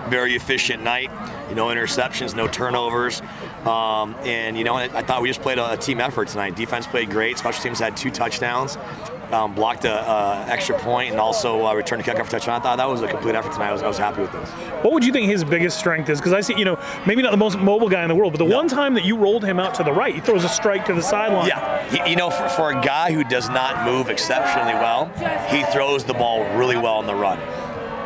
[0.10, 1.10] Very efficient night.
[1.49, 3.22] You know, interceptions, no turnovers.
[3.66, 6.55] Um, and you know, I, thought we just played a, a, team effort tonight.
[6.55, 7.38] Defense played great.
[7.38, 8.78] Special teams had two touchdowns,
[9.32, 12.60] um, blocked a, extra point, and also uh, returned a kick for touchdown.
[12.60, 13.70] I thought that was a complete effort tonight.
[13.70, 14.49] I was, I was happy with this.
[14.82, 16.20] What would you think his biggest strength is?
[16.20, 18.39] Because I see, you know, maybe not the most mobile guy in the world, but
[18.39, 18.55] the no.
[18.55, 20.93] one time that you rolled him out to the right, he throws a strike to
[20.93, 21.47] the sideline.
[21.47, 25.07] Yeah, he, you know, for, for a guy who does not move exceptionally well,
[25.49, 27.39] he throws the ball really well in the run.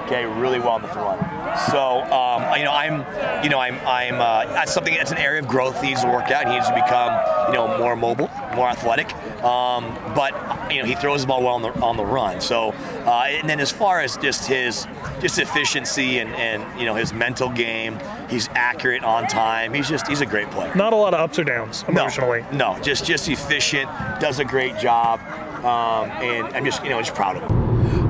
[0.06, 1.43] Okay, really well in the run.
[1.72, 4.16] So um, you know, I'm, you know, I'm, I'm.
[4.16, 4.94] Uh, that's something.
[4.94, 6.48] That's an area of growth he needs to work out.
[6.48, 7.14] He needs to become,
[7.48, 9.14] you know, more mobile, more athletic.
[9.44, 10.34] Um, but
[10.72, 12.42] you know, he throws the ball well on the on the run.
[12.42, 12.70] So,
[13.06, 14.88] uh, and then as far as just his
[15.20, 18.00] just efficiency and and you know his mental game,
[18.30, 19.74] he's accurate on time.
[19.74, 20.74] He's just he's a great player.
[20.76, 22.44] Not a lot of ups or downs emotionally.
[22.52, 23.90] No, no just just efficient.
[24.20, 25.20] Does a great job.
[25.64, 27.63] Um, and I'm just you know just proud of him.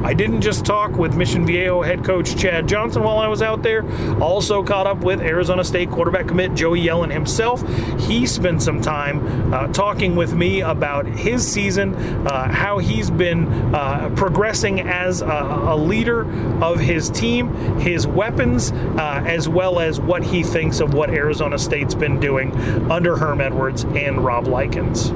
[0.03, 3.63] I didn't just talk with Mission Viejo head coach Chad Johnson while I was out
[3.63, 3.85] there,
[4.21, 7.63] also caught up with Arizona State quarterback commit Joey Yellen himself.
[8.01, 11.95] He spent some time uh, talking with me about his season,
[12.27, 16.29] uh, how he's been uh, progressing as a, a, leader
[16.61, 21.57] of his team, his weapons, uh, as well as what he thinks of what Arizona
[21.57, 22.51] State's been doing
[22.91, 25.11] under Herm Edwards and Rob Likens.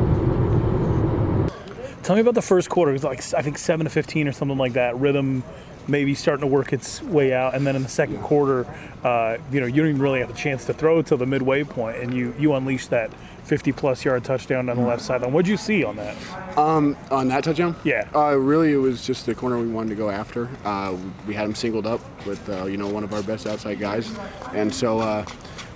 [2.03, 2.91] Tell me about the first quarter.
[2.91, 4.97] It was like I think seven to fifteen or something like that.
[4.97, 5.43] Rhythm
[5.87, 8.65] maybe starting to work its way out, and then in the second quarter,
[9.03, 11.63] uh, you know, you don't even really have a chance to throw till the midway
[11.63, 13.11] point, and you you unleash that
[13.45, 15.31] 50 plus yard touchdown on the left sideline.
[15.31, 16.15] What'd you see on that?
[16.57, 17.75] Um, on that touchdown?
[17.83, 18.07] Yeah.
[18.13, 20.49] Uh, really, it was just the corner we wanted to go after.
[20.65, 23.79] Uh, we had him singled up with uh, you know one of our best outside
[23.79, 24.11] guys,
[24.53, 25.25] and so uh,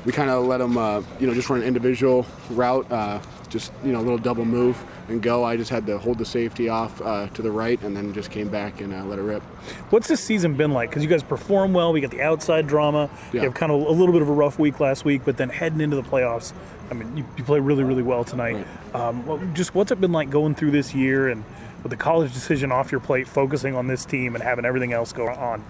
[0.05, 3.19] we kind of let him uh, you know just run an individual route, uh,
[3.49, 5.43] just you know a little double move and go.
[5.43, 8.31] I just had to hold the safety off uh, to the right and then just
[8.31, 9.43] came back and uh, let it rip.
[9.89, 10.89] What's this season been like?
[10.89, 11.93] Because you guys perform well.
[11.93, 13.09] We got the outside drama.
[13.33, 13.41] Yeah.
[13.41, 15.49] You have kind of a little bit of a rough week last week, but then
[15.49, 16.53] heading into the playoffs,
[16.89, 18.65] I mean, you, you play really, really well tonight.
[18.93, 18.95] Right.
[18.95, 21.43] Um, just what's it been like going through this year and
[21.83, 25.13] with the college decision off your plate, focusing on this team and having everything else
[25.13, 25.63] go on?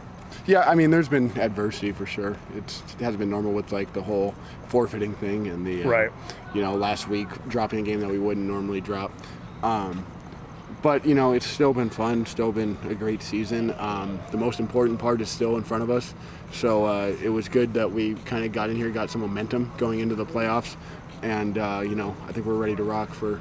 [0.45, 2.38] Yeah, I mean, there's been adversity for sure.
[2.55, 4.36] It's, it hasn't been normal with like the whole
[4.67, 6.11] forfeiting thing and the uh, right.
[6.53, 9.11] You know, last week dropping a game that we wouldn't normally drop.
[9.63, 10.05] Um,
[10.82, 12.25] but you know, it's still been fun.
[12.25, 13.75] Still been a great season.
[13.77, 16.13] Um, the most important part is still in front of us.
[16.51, 19.71] So uh, it was good that we kind of got in here, got some momentum
[19.77, 20.75] going into the playoffs,
[21.21, 23.39] and uh, you know, I think we're ready to rock for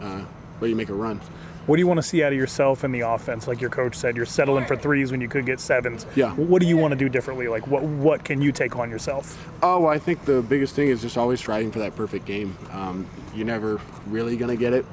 [0.00, 0.24] uh,
[0.60, 1.20] ready to make a run.
[1.66, 3.48] What do you want to see out of yourself in the offense?
[3.48, 6.04] Like your coach said, you're settling for threes when you could get sevens.
[6.14, 6.32] Yeah.
[6.34, 7.48] What do you want to do differently?
[7.48, 9.48] Like what what can you take on yourself?
[9.62, 12.56] Oh, well, I think the biggest thing is just always striving for that perfect game.
[12.70, 14.84] Um, you're never really gonna get it,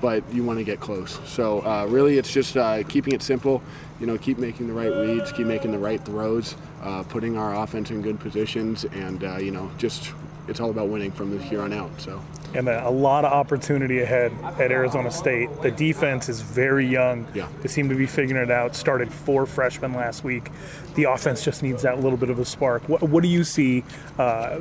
[0.00, 1.18] but you want to get close.
[1.24, 3.62] So uh, really, it's just uh, keeping it simple.
[3.98, 7.60] You know, keep making the right reads, keep making the right throws, uh, putting our
[7.62, 10.12] offense in good positions, and uh, you know, just
[10.50, 11.90] it's all about winning from here on out.
[12.00, 12.20] So
[12.54, 15.48] and a lot of opportunity ahead at Arizona State.
[15.62, 17.26] The defense is very young.
[17.32, 17.48] Yeah.
[17.62, 18.74] They seem to be figuring it out.
[18.74, 20.50] Started four freshmen last week.
[20.96, 22.88] The offense just needs that little bit of a spark.
[22.88, 23.84] What, what do you see
[24.18, 24.58] uh,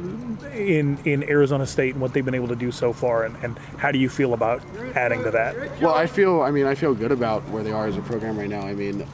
[0.53, 3.57] in in Arizona State and what they've been able to do so far, and, and
[3.77, 4.61] how do you feel about
[4.95, 5.81] adding to that?
[5.81, 6.41] Well, I feel.
[6.41, 8.61] I mean, I feel good about where they are as a program right now.
[8.61, 9.07] I mean,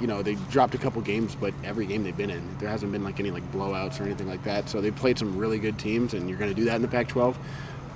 [0.00, 2.92] you know they dropped a couple games, but every game they've been in, there hasn't
[2.92, 4.68] been like any like blowouts or anything like that.
[4.68, 6.88] So they've played some really good teams, and you're going to do that in the
[6.88, 7.36] Pac-12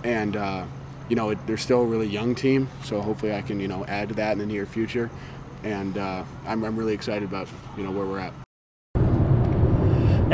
[0.05, 0.65] and uh,
[1.09, 2.69] you know it, they're still a really young team.
[2.85, 5.11] So hopefully I can you know add to that in the near future,
[5.65, 8.44] and uh, I'm, I'm really excited about you know where we're at.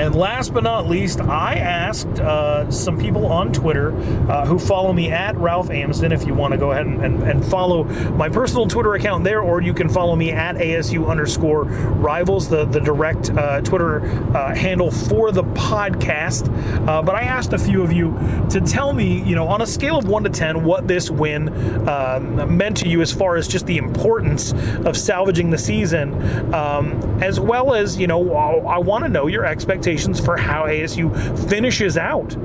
[0.01, 3.95] And last but not least, I asked uh, some people on Twitter
[4.31, 6.11] uh, who follow me at Ralph Amsden.
[6.11, 9.43] If you want to go ahead and, and, and, follow my personal Twitter account there,
[9.43, 14.01] or you can follow me at ASU underscore rivals, the, the direct uh, Twitter
[14.35, 16.49] uh, handle for the podcast.
[16.89, 19.67] Uh, but I asked a few of you to tell me, you know, on a
[19.67, 21.51] scale of 1 to 10, what this win
[21.87, 24.55] um, meant to you as far as just the importance
[24.87, 26.15] of salvaging the season,
[26.55, 29.90] um, as well as, you know, I, I want to know your expectations
[30.21, 32.37] for how ASU finishes out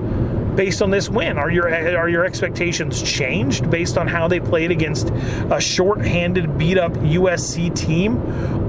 [0.56, 1.38] based on this win?
[1.38, 5.10] Are your are your expectations changed based on how they played against
[5.52, 8.18] a short-handed, beat-up USC team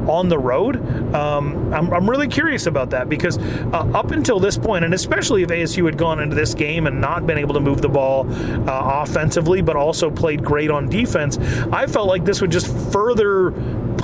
[0.08, 0.76] on the road?
[1.14, 5.42] Um, I'm, I'm really curious about that because uh, up until this point, and especially
[5.42, 8.26] if ASU had gone into this game and not been able to move the ball
[8.68, 11.38] uh, offensively, but also played great on defense,
[11.72, 13.50] I felt like this would just further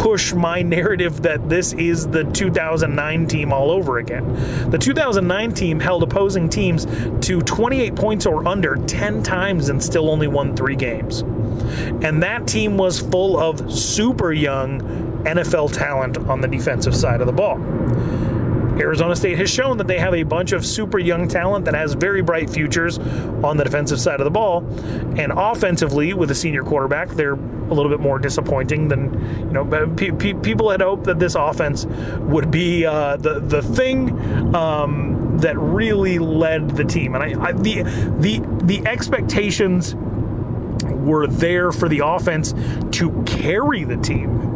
[0.03, 4.25] push my narrative that this is the 2009 team all over again.
[4.69, 6.87] The 2009 team held opposing teams
[7.25, 11.21] to 28 points or under 10 times and still only won three games.
[12.03, 14.81] And that team was full of super young
[15.23, 17.59] NFL talent on the defensive side of the ball.
[18.79, 21.95] Arizona State has shown that they have a bunch of super young talent that has
[21.95, 24.65] very bright futures on the defensive side of the ball.
[25.19, 29.65] And offensively, with a senior quarterback, they're a little bit more disappointing than, you know,
[29.97, 31.87] pe- pe- people had hoped that this offense
[32.21, 37.15] would be uh, the, the thing um, that really led the team.
[37.15, 37.83] And I, I, the,
[38.19, 39.95] the, the expectations
[40.85, 42.55] were there for the offense
[42.93, 44.52] to carry the team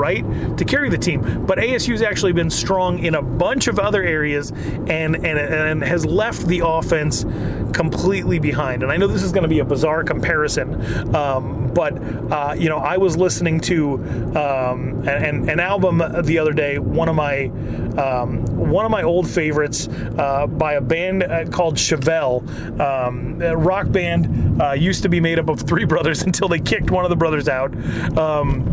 [0.00, 0.24] right,
[0.56, 1.44] to carry the team.
[1.46, 6.06] But ASU's actually been strong in a bunch of other areas and, and, and has
[6.06, 7.24] left the offense
[7.72, 8.82] completely behind.
[8.82, 11.92] And I know this is going to be a bizarre comparison, um, but
[12.32, 13.94] uh, you know, I was listening to
[14.36, 17.46] um, an, an, album the other day, one of my
[17.98, 19.88] um, one of my old favorites
[20.18, 22.48] uh, by a band uh, called Chevelle,
[22.80, 24.60] um, a rock band.
[24.60, 27.16] Uh, used to be made up of three brothers until they kicked one of the
[27.16, 27.72] brothers out,
[28.18, 28.66] um,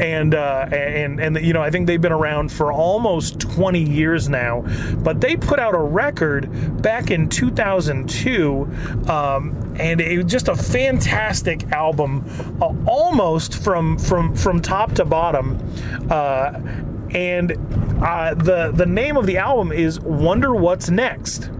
[0.00, 4.28] and uh, and and you know I think they've been around for almost 20 years
[4.28, 4.64] now,
[4.98, 8.62] but they put out a record back in 2002,
[9.08, 12.24] um, and it was just a fantastic album,
[12.60, 15.58] uh, almost from from from top to bottom.
[16.10, 16.60] Uh,
[17.12, 17.52] and
[18.02, 21.50] uh, the the name of the album is Wonder What's Next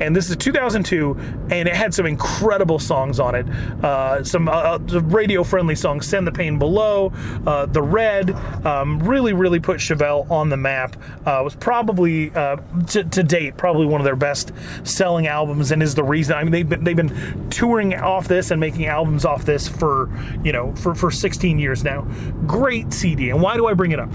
[0.00, 1.16] and this is 2002,
[1.50, 3.46] and it had some incredible songs on it.
[3.84, 7.12] Uh, some uh, uh radio friendly songs, Send the Pain Below,
[7.46, 8.30] uh, The Red,
[8.64, 10.96] um, really, really put Chevelle on the map.
[11.26, 12.56] Uh, was probably, uh,
[12.88, 14.52] to, to, date, probably one of their best
[14.84, 16.36] selling albums, and is the reason.
[16.36, 20.10] I mean, they've been, they've been touring off this and making albums off this for,
[20.42, 22.02] you know, for, for 16 years now.
[22.46, 23.30] Great CD.
[23.30, 24.10] And why do I bring it up?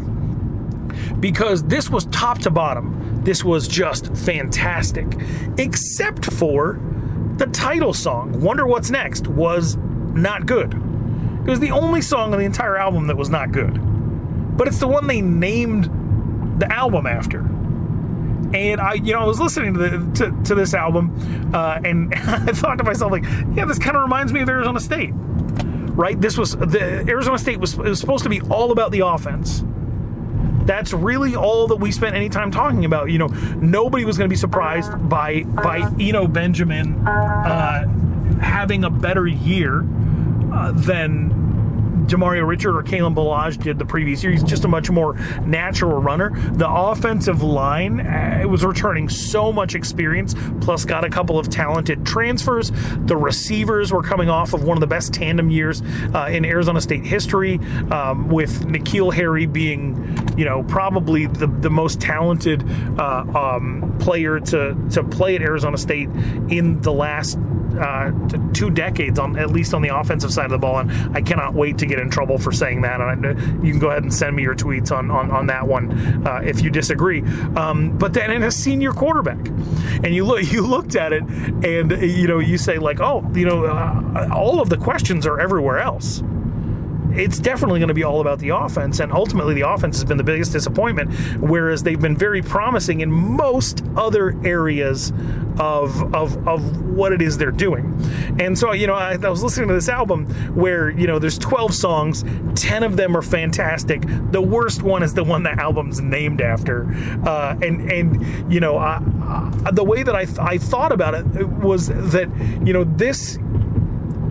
[1.19, 5.07] Because this was top to bottom this was just fantastic.
[5.57, 6.79] Except for
[7.37, 10.73] the title song, Wonder What's Next, was not good.
[10.73, 13.79] It was the only song on the entire album that was not good.
[14.55, 15.85] But it's the one they named
[16.59, 17.39] the album after.
[17.39, 22.13] And I, you know, I was listening to, the, to, to this album, uh, and
[22.15, 23.23] I thought to myself, like,
[23.55, 26.19] yeah, this kind of reminds me of Arizona State, right?
[26.21, 29.63] This was the Arizona State was, was supposed to be all about the offense
[30.65, 33.11] that's really all that we spent any time talking about.
[33.11, 37.87] You know, nobody was going to be surprised by by Eno Benjamin uh,
[38.39, 39.85] having a better year
[40.51, 41.44] uh, than
[42.07, 44.31] Demario Richard or Kalen Ballage did the previous year.
[44.31, 46.31] He's just a much more natural runner.
[46.53, 51.49] The offensive line uh, it was returning so much experience, plus got a couple of
[51.49, 52.71] talented transfers.
[53.05, 55.81] The receivers were coming off of one of the best tandem years
[56.13, 57.59] uh, in Arizona State history,
[57.91, 62.63] um, with N'Keal Harry being, you know, probably the, the most talented
[62.99, 66.09] uh, um, player to to play at Arizona State
[66.49, 67.37] in the last
[67.77, 68.11] uh,
[68.53, 71.53] two decades on at least on the offensive side of the ball, and I cannot
[71.53, 73.01] wait to get in trouble for saying that.
[73.01, 73.29] And I,
[73.63, 76.41] you can go ahead and send me your tweets on on, on that one uh,
[76.43, 77.21] if you disagree.
[77.55, 79.47] Um, but then in a senior quarterback,
[80.03, 83.45] and you look you looked at it, and you know you say like, oh, you
[83.45, 86.21] know, uh, all of the questions are everywhere else
[87.15, 88.99] it's definitely going to be all about the offense.
[88.99, 93.11] And ultimately, the offense has been the biggest disappointment, whereas they've been very promising in
[93.11, 95.11] most other areas
[95.59, 97.97] of, of, of what it is they're doing.
[98.39, 101.37] And so, you know, I, I was listening to this album where, you know, there's
[101.37, 102.23] 12 songs,
[102.55, 104.03] 10 of them are fantastic.
[104.31, 106.91] The worst one is the one the album's named after.
[107.25, 109.01] Uh, and, and, you know, I,
[109.65, 112.29] I, the way that I, I thought about it was that,
[112.65, 113.37] you know, this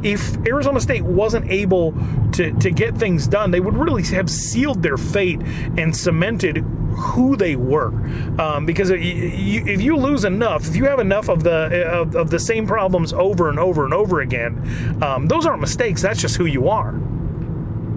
[0.05, 1.93] if Arizona State wasn't able
[2.33, 5.41] to, to get things done, they would really have sealed their fate
[5.77, 7.89] and cemented who they were.
[8.41, 12.39] Um, because if you lose enough, if you have enough of the of, of the
[12.39, 16.03] same problems over and over and over again, um, those aren't mistakes.
[16.03, 16.95] That's just who you are.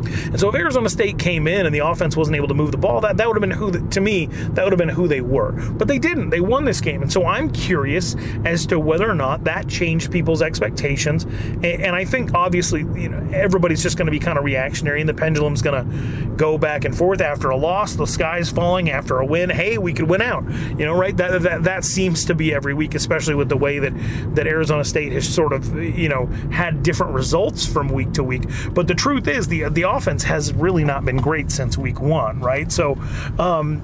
[0.07, 2.77] And so if Arizona State came in and the offense wasn't able to move the
[2.77, 5.07] ball, that, that would have been who, the, to me, that would have been who
[5.07, 5.51] they were.
[5.71, 6.29] But they didn't.
[6.29, 7.01] They won this game.
[7.01, 11.23] And so I'm curious as to whether or not that changed people's expectations.
[11.23, 15.01] And, and I think obviously, you know, everybody's just going to be kind of reactionary
[15.01, 17.95] and the pendulum's going to go back and forth after a loss.
[17.95, 19.49] The sky's falling after a win.
[19.49, 20.43] Hey, we could win out.
[20.77, 21.15] You know, right?
[21.17, 23.93] That, that, that seems to be every week, especially with the way that,
[24.35, 28.43] that Arizona State has sort of, you know, had different results from week to week.
[28.71, 32.39] But the truth is, the, the offense has really not been great since week one,
[32.39, 32.71] right?
[32.71, 32.97] So,
[33.39, 33.81] um,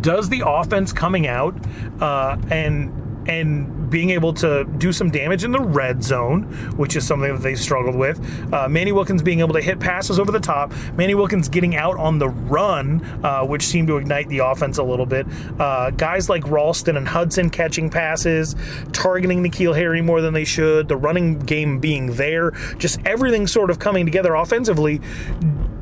[0.00, 1.54] does the offense coming out
[2.00, 6.42] uh, and and being able to do some damage in the red zone,
[6.76, 8.20] which is something that they struggled with.
[8.52, 10.72] Uh, Manny Wilkins being able to hit passes over the top.
[10.94, 14.82] Manny Wilkins getting out on the run, uh, which seemed to ignite the offense a
[14.82, 15.26] little bit.
[15.58, 18.56] Uh, guys like Ralston and Hudson catching passes,
[18.92, 20.88] targeting N'Keal Harry more than they should.
[20.88, 25.00] The running game being there, just everything sort of coming together offensively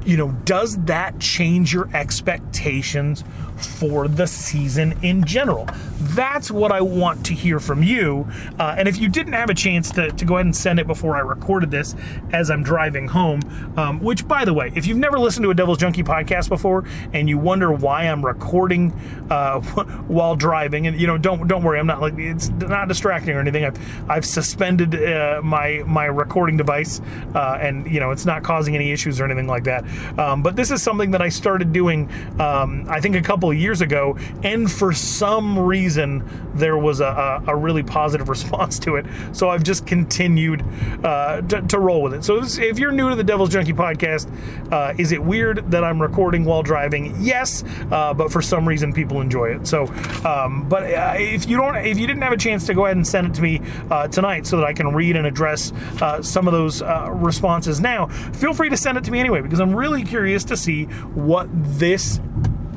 [0.05, 3.25] you know, does that change your expectations
[3.57, 5.69] for the season in general?
[6.01, 8.27] That's what I want to hear from you.
[8.59, 10.87] Uh, and if you didn't have a chance to, to go ahead and send it
[10.87, 11.95] before I recorded this
[12.33, 13.41] as I'm driving home,
[13.77, 16.85] um, which, by the way, if you've never listened to a Devil's Junkie podcast before
[17.13, 18.93] and you wonder why I'm recording
[19.31, 19.61] uh,
[20.09, 23.41] while driving, and you know, don't don't worry, I'm not like it's not distracting or
[23.41, 23.65] anything.
[23.65, 27.01] I've I've suspended uh, my my recording device,
[27.35, 29.85] uh, and you know, it's not causing any issues or anything like that.
[30.19, 33.57] Um, but this is something that I started doing, um, I think, a couple of
[33.57, 36.23] years ago, and for some reason
[36.55, 39.07] there was a, a, a really positive response to it.
[39.33, 40.65] So I've just continued
[41.05, 42.25] uh, to, to, roll with it.
[42.25, 44.31] So this, if you're new to the Devil's Junkie podcast,
[44.73, 47.17] uh, is it weird that I'm recording while driving?
[47.19, 49.67] Yes, uh, but for some reason people enjoy it.
[49.67, 49.87] So,
[50.25, 52.97] um, but uh, if you don't, if you didn't have a chance to go ahead
[52.97, 56.23] and send it to me uh, tonight, so that I can read and address uh,
[56.23, 59.75] some of those responses now, feel free to send it to me anyway because I'm
[59.75, 62.21] really curious to see what this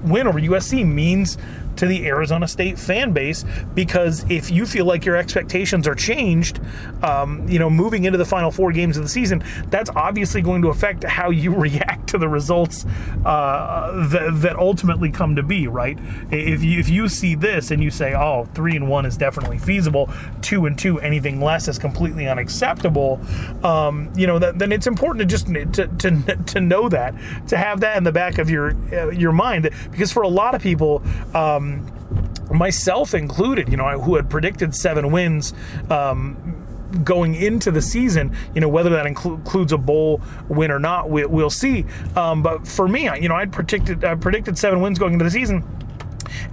[0.06, 1.38] win over USC means
[1.78, 6.59] to the Arizona State fan base because if you feel like your expectations are changed,
[7.03, 10.61] um, you know, moving into the final four games of the season, that's obviously going
[10.61, 12.86] to affect how you react to the results
[13.26, 15.97] uh, that, that ultimately come to be, right?
[16.32, 19.57] If you if you see this and you say, oh, three and one is definitely
[19.57, 20.09] feasible,
[20.41, 23.19] two and two, anything less is completely unacceptable,
[23.63, 27.13] um, you know, that, then it's important to just to, to, to know that,
[27.47, 30.55] to have that in the back of your uh, your mind, because for a lot
[30.55, 31.01] of people.
[31.34, 35.53] Um, um, myself included, you know, who had predicted seven wins.
[35.89, 36.61] Um,
[37.03, 41.09] going into the season, you know, whether that inclu- includes a bowl win or not,
[41.09, 41.84] we, will see.
[42.16, 45.32] Um, but for me, you know, I'd predicted I predicted seven wins going into the
[45.32, 45.63] season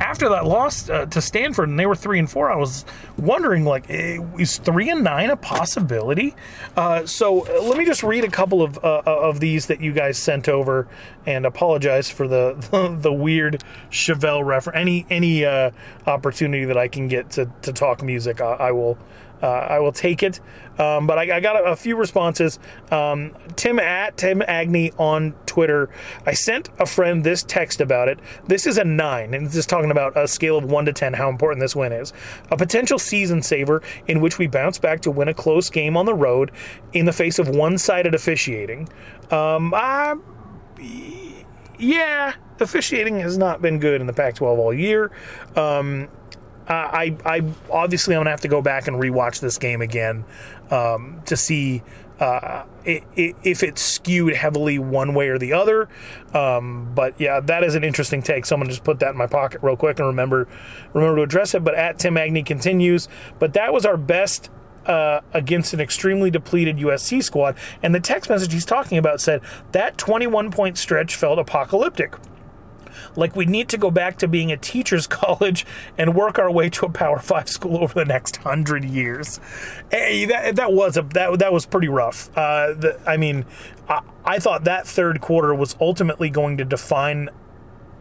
[0.00, 2.84] after that loss uh, to Stanford and they were three and four, I was
[3.16, 6.34] wondering like, is three and nine a possibility?
[6.76, 9.80] Uh, so uh, let me just read a couple of uh, uh, of these that
[9.80, 10.88] you guys sent over,
[11.26, 14.76] and apologize for the the, the weird Chevelle reference.
[14.76, 15.70] Any any uh,
[16.06, 18.98] opportunity that I can get to to talk music, I, I will
[19.42, 20.40] uh, I will take it.
[20.78, 22.58] Um, but I, I, got a, a few responses.
[22.90, 25.90] Um, Tim at Tim Agnew on Twitter.
[26.24, 28.20] I sent a friend this text about it.
[28.46, 31.12] This is a nine, and this is talking about a scale of one to ten
[31.12, 32.12] how important this win is.
[32.50, 36.06] A potential season saver in which we bounce back to win a close game on
[36.06, 36.50] the road
[36.92, 38.88] in the face of one-sided officiating.
[39.30, 40.14] Um, I,
[41.78, 45.10] yeah, officiating has not been good in the Pac-12 all year.
[45.56, 46.08] Um,
[46.68, 50.24] I, I obviously I'm gonna have to go back and rewatch this game again
[50.70, 51.82] um, to see
[52.20, 55.88] uh, it, it, if it's skewed heavily one way or the other.
[56.32, 58.46] Um, but yeah, that is an interesting take.
[58.46, 60.46] Someone just put that in my pocket real quick and remember
[60.92, 61.64] remember to address it.
[61.64, 63.08] But at Tim Agnew continues.
[63.38, 64.50] But that was our best
[64.86, 67.56] uh, against an extremely depleted USC squad.
[67.82, 69.40] And the text message he's talking about said
[69.72, 72.14] that 21 point stretch felt apocalyptic
[73.16, 75.66] like we need to go back to being a teacher's college
[75.98, 79.40] and work our way to a Power Five school over the next hundred years.
[79.90, 82.30] Hey, that, that was a that that was pretty rough.
[82.36, 83.44] Uh, the, I mean,
[83.88, 87.28] I, I thought that third quarter was ultimately going to define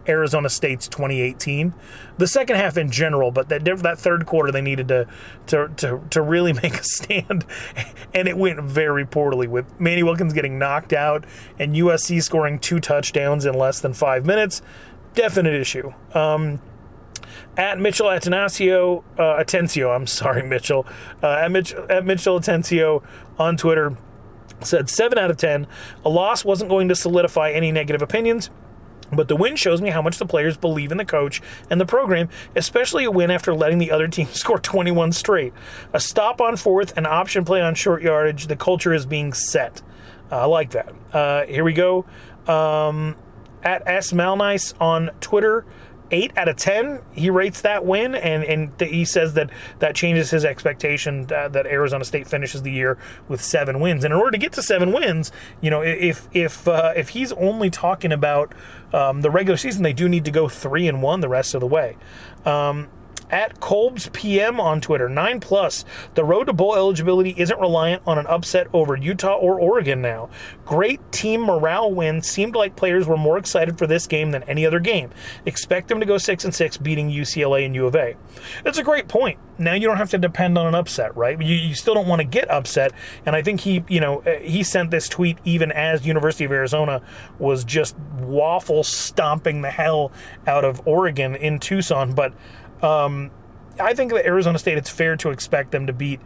[0.08, 1.74] Arizona State's 2018.
[2.18, 5.08] The second half in general, but that that third quarter they needed to
[5.47, 7.45] to to, to really make a stand,
[8.14, 11.26] and it went very poorly with Manny Wilkins getting knocked out
[11.60, 14.62] and USC scoring two touchdowns in less than five minutes
[15.14, 15.93] definite issue.
[16.14, 16.62] Um,
[17.58, 20.86] at Mitchell Atencio, uh, Atencio, I'm sorry, Mitchell,
[21.22, 23.04] uh, at, Mitch, at Mitchell Atencio
[23.38, 23.97] on Twitter.
[24.62, 25.68] said 7 out of 10.
[26.06, 28.49] A loss wasn't going to solidify any negative opinions.
[29.12, 31.86] But the win shows me how much the players believe in the coach and the
[31.86, 35.53] program, especially a win after letting the other team score 21 straight.
[35.93, 38.47] A stop on fourth, an option play on short yardage.
[38.47, 39.82] The culture is being set.
[40.32, 40.93] Uh, I like that.
[41.12, 42.05] Uh, here we go.
[42.47, 43.16] Um,
[43.64, 45.66] at S Malnice on Twitter
[46.12, 46.99] eight out of ten.
[47.14, 49.49] He rates that win, and and th- he says that
[49.80, 52.97] that changes his expectation that, that Arizona State finishes the year
[53.28, 54.03] with seven wins.
[54.03, 55.32] And in order to get to seven wins,
[55.62, 58.53] you know, if if uh, if he's only talking about
[58.93, 61.62] um, the regular season, they do need to go three and one the rest of
[61.62, 61.97] the way.
[62.45, 62.89] Um,
[63.32, 65.07] at Kolb's PM on Twitter.
[65.07, 65.86] Nine plus.
[66.15, 70.29] The road to bowl eligibility isn't reliant on an upset over Utah or Oregon now.
[70.65, 72.21] Great team morale win.
[72.21, 75.09] Seemed like players were more excited for this game than any other game.
[75.45, 78.15] Expect them to go six and six, beating UCLA and U of A.
[78.65, 79.39] It's a great point.
[79.57, 81.39] Now you don't have to depend on an upset, right?
[81.39, 82.91] You, you still don't want to get upset.
[83.25, 86.51] And I think he, you know, uh, he sent this tweet even as University of
[86.51, 87.01] Arizona
[87.39, 90.11] was just waffle stomping the hell
[90.47, 92.34] out of Oregon in Tucson, but.
[92.82, 93.32] Um,
[93.79, 96.19] I think that Arizona State, it's fair to expect them to beat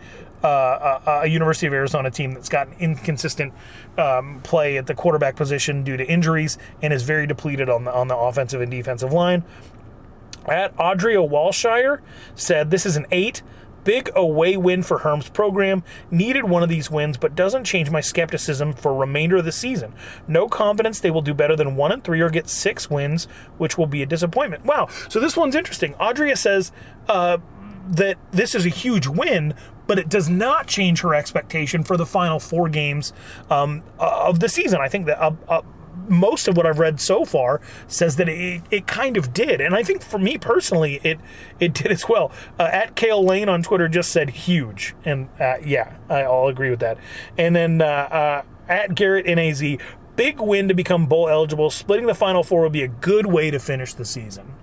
[0.44, 3.54] uh, a, a, University of Arizona team that's got inconsistent
[3.98, 7.94] um, play at the quarterback position due to injuries and is very depleted on the
[7.94, 9.44] on the offensive and defensive line.
[10.46, 12.02] At Audrey Walshire
[12.36, 13.42] said, "This is an eight.
[13.86, 15.84] Big away win for Herm's program.
[16.12, 19.94] Needed one of these wins, but doesn't change my skepticism for remainder of the season.
[20.28, 23.78] No confidence they will do better than one and three or get six wins, which
[23.78, 24.66] will be a disappointment.
[24.66, 24.90] Wow.
[25.08, 25.94] So this one's interesting.
[25.96, 26.74] Audrey says
[27.08, 27.38] uh,
[27.88, 29.54] that this is a huge win,
[29.88, 33.14] but it does not change her expectation for the final four games
[33.50, 34.82] um, of the season.
[34.82, 35.62] I think that uh, uh,
[36.10, 39.76] most of what I've read so far says that it, it kind of did, and
[39.76, 41.20] I think for me personally, it
[41.60, 42.32] it did as well.
[42.60, 46.80] Uh, at Kale Lane on Twitter just said huge, and uh, yeah, I'll agree with
[46.80, 46.98] that.
[47.38, 49.62] And then uh, uh at Garrett Naz,
[50.16, 51.70] big win to become bowl eligible.
[51.70, 54.54] Splitting the Final Four would be a good way to finish the season.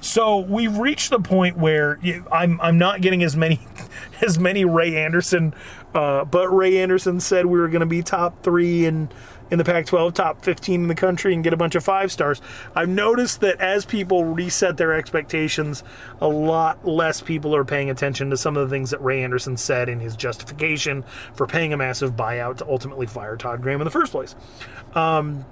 [0.00, 1.98] So we've reached the point where
[2.30, 3.60] I'm I'm not getting as many
[4.20, 5.54] as many Ray Anderson,
[5.94, 9.12] uh, but Ray Anderson said we were going to be top three and
[9.50, 12.12] in the Pac 12, top 15 in the country, and get a bunch of five
[12.12, 12.40] stars.
[12.74, 15.82] I've noticed that as people reset their expectations,
[16.20, 19.56] a lot less people are paying attention to some of the things that Ray Anderson
[19.56, 21.04] said in his justification
[21.34, 24.34] for paying a massive buyout to ultimately fire Todd Graham in the first place.
[24.94, 25.44] Um,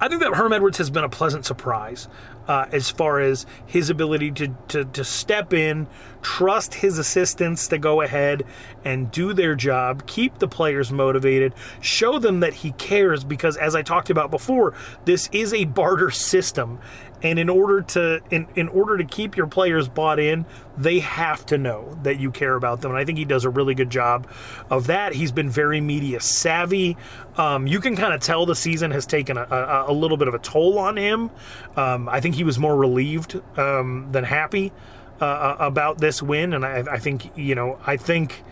[0.00, 2.08] I think that Herm Edwards has been a pleasant surprise
[2.48, 5.86] uh, as far as his ability to, to, to step in,
[6.22, 8.42] trust his assistants to go ahead
[8.84, 13.74] and do their job, keep the players motivated, show them that he cares because, as
[13.74, 16.78] I talked about before, this is a barter system
[17.22, 20.44] and in order to in, in order to keep your players bought in
[20.76, 22.92] they have to know that you care about them.
[22.92, 24.28] And i think he does a really good job
[24.70, 25.12] of that.
[25.12, 26.96] He's been very media savvy.
[27.36, 30.28] Um, you can kind of tell the season has taken a, a, a, little bit
[30.28, 31.30] of a toll on him.
[31.76, 34.72] Um, i think he was more relieved um, than happy
[35.20, 36.52] uh, about this win.
[36.52, 38.42] And I, I think you know i think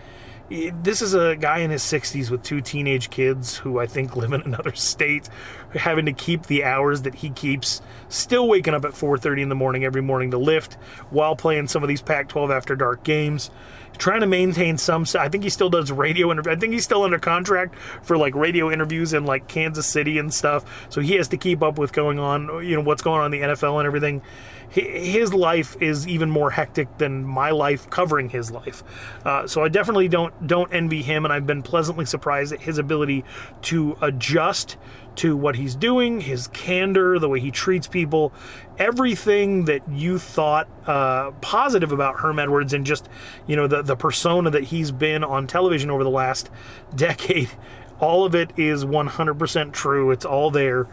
[0.49, 4.33] this is a guy in his 60s with two teenage kids who I think live
[4.33, 5.29] in another state,
[5.75, 9.55] having to keep the hours that he keeps, still waking up at 4:30 in the
[9.55, 10.75] morning every morning to lift
[11.11, 13.51] while playing some of these Pac-12 after dark games.
[13.99, 15.07] Trying to maintain some.
[15.19, 16.31] I think he still does radio.
[16.31, 20.33] I think he's still under contract for like radio interviews in like Kansas City and
[20.35, 20.87] stuff.
[20.91, 23.41] So he has to keep up with going on, you know, what's going on in
[23.41, 24.21] the NFL and everything
[24.69, 28.83] his life is even more hectic than my life covering his life.
[29.25, 32.79] Uh, so I definitely don't don't envy him, and I've been pleasantly surprised at his
[32.79, 33.25] ability
[33.63, 34.77] to adjust
[35.17, 38.33] to what he's doing, his candor, the way he treats people,
[38.79, 43.09] everything that you thought uh, positive about Herm Edwards, and just
[43.47, 46.51] you know the the persona that he's been on television over the last
[46.95, 47.51] decade.
[47.99, 50.11] All of it is 100% true.
[50.11, 50.87] It's all there.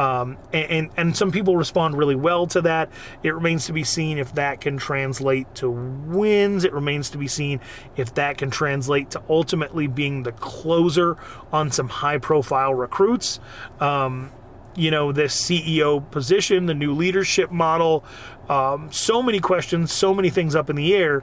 [0.00, 2.90] Um, and, and some people respond really well to that.
[3.22, 6.64] It remains to be seen if that can translate to wins.
[6.64, 7.60] It remains to be seen
[7.96, 11.18] if that can translate to ultimately being the closer
[11.52, 13.40] on some high profile recruits.
[13.78, 14.32] Um,
[14.74, 18.02] you know, this CEO position, the new leadership model,
[18.48, 21.22] um, so many questions, so many things up in the air.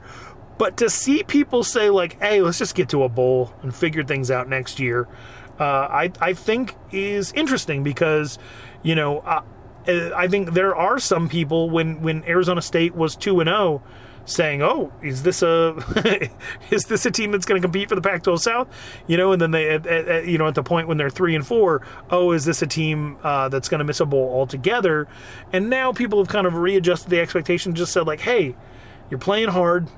[0.56, 4.04] But to see people say, like, hey, let's just get to a bowl and figure
[4.04, 5.08] things out next year,
[5.58, 8.38] uh, I, I think is interesting because
[8.82, 9.42] you know, uh,
[9.86, 13.82] I think there are some people when when Arizona State was two and zero, oh,
[14.26, 16.28] saying, "Oh, is this a
[16.70, 18.68] is this a team that's going to compete for the Pac-12 South?"
[19.06, 21.34] You know, and then they, at, at, you know, at the point when they're three
[21.34, 25.08] and four, oh, is this a team uh, that's going to miss a bowl altogether?
[25.52, 28.56] And now people have kind of readjusted the expectation, just said like, "Hey,
[29.10, 29.88] you're playing hard,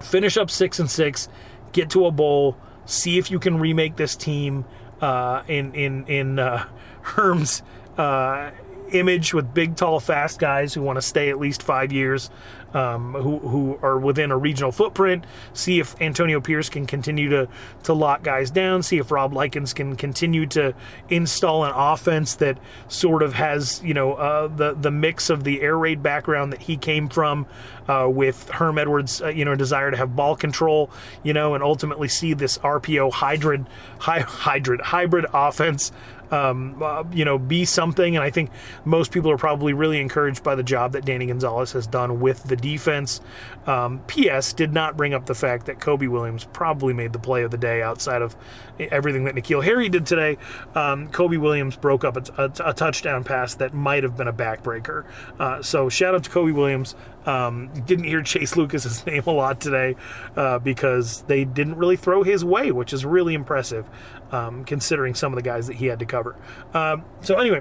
[0.00, 1.28] finish up six and six,
[1.72, 2.56] get to a bowl,
[2.86, 4.64] see if you can remake this team."
[5.02, 6.66] uh, in in in uh,
[7.02, 7.62] Herm's
[7.98, 8.50] uh,
[8.94, 12.30] image with big, tall, fast guys who want to stay at least five years,
[12.74, 15.24] um, who, who are within a regional footprint.
[15.52, 17.48] See if Antonio Pierce can continue to,
[17.84, 18.82] to lock guys down.
[18.82, 20.74] See if Rob Likens can continue to
[21.08, 22.58] install an offense that
[22.88, 26.62] sort of has, you know, uh, the, the mix of the air raid background that
[26.62, 27.46] he came from
[27.88, 30.90] uh, with Herm Edwards, uh, you know, desire to have ball control,
[31.22, 33.66] you know, and ultimately see this RPO hybrid,
[33.98, 35.92] hybrid, hybrid offense
[36.32, 38.16] um, uh, you know, be something.
[38.16, 38.50] And I think
[38.84, 42.42] most people are probably really encouraged by the job that Danny Gonzalez has done with
[42.44, 43.20] the defense.
[43.66, 44.52] Um, P.S.
[44.52, 47.58] did not bring up the fact that Kobe Williams probably made the play of the
[47.58, 48.34] day outside of
[48.78, 50.38] everything that N'Keal Harry did today.
[50.74, 54.32] Um, Kobe Williams broke up a, a, a, touchdown pass that might have been a
[54.32, 55.04] backbreaker.
[55.38, 56.96] Uh, so shout out to Kobe Williams.
[57.26, 59.96] Um, didn't hear Chase Lucas's name a lot today
[60.36, 63.86] uh, because they didn't really throw his way, which is really impressive
[64.30, 66.36] um, considering some of the guys that he had to cover.
[66.74, 67.60] Um, so anyway,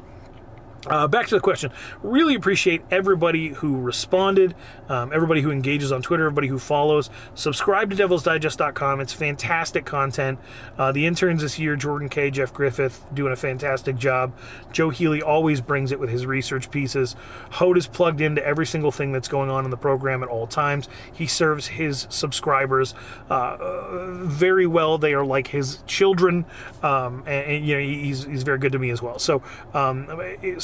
[0.87, 1.71] uh, back to the question.
[2.01, 4.55] Really appreciate everybody who responded,
[4.89, 7.09] um, everybody who engages on Twitter, everybody who follows.
[7.35, 8.99] Subscribe to devilsdigest.com.
[8.99, 10.39] It's fantastic content.
[10.77, 14.33] Uh, the interns this year, Jordan Kaye, Jeff Griffith, doing a fantastic job.
[14.71, 17.15] Joe Healy always brings it with his research pieces.
[17.51, 20.47] Hod is plugged into every single thing that's going on in the program at all
[20.47, 20.89] times.
[21.13, 22.95] He serves his subscribers
[23.29, 24.97] uh, very well.
[24.97, 26.45] They are like his children,
[26.81, 29.19] um, and, and, you know he's, he's very good to me as well.
[29.19, 29.43] So,
[29.73, 30.07] um,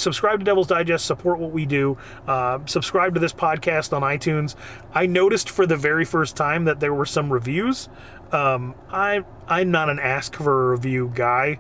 [0.08, 1.98] subscribe to Devil's Digest, support what we do,
[2.28, 4.56] uh, subscribe to this podcast on iTunes.
[4.94, 7.90] I noticed for the very first time that there were some reviews.
[8.32, 11.60] Um, I, I'm not an ask for a review guy.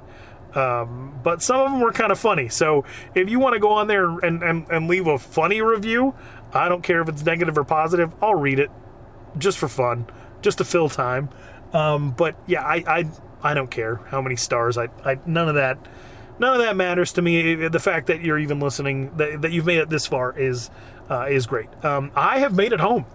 [0.55, 2.47] Um, but some of them were kind of funny.
[2.47, 6.15] So if you want to go on there and, and, and leave a funny review,
[6.53, 8.71] I don't care if it's negative or positive, I'll read it
[9.37, 10.07] just for fun,
[10.41, 11.29] just to fill time.
[11.73, 13.05] Um, but yeah, I, I,
[13.43, 14.77] I don't care how many stars.
[14.77, 15.77] I, I none of that
[16.39, 17.67] none of that matters to me.
[17.67, 20.69] The fact that you're even listening, that, that you've made it this far, is
[21.09, 21.67] uh, is great.
[21.83, 23.05] Um, I have made it home.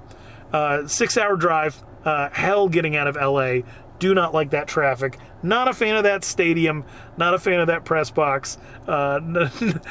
[0.53, 1.83] Uh, six hour drive.
[2.05, 3.67] Uh, hell getting out of LA.
[3.99, 5.19] Do not like that traffic.
[5.43, 6.85] Not a fan of that stadium.
[7.17, 8.59] Not a fan of that press box.
[8.87, 9.21] Uh,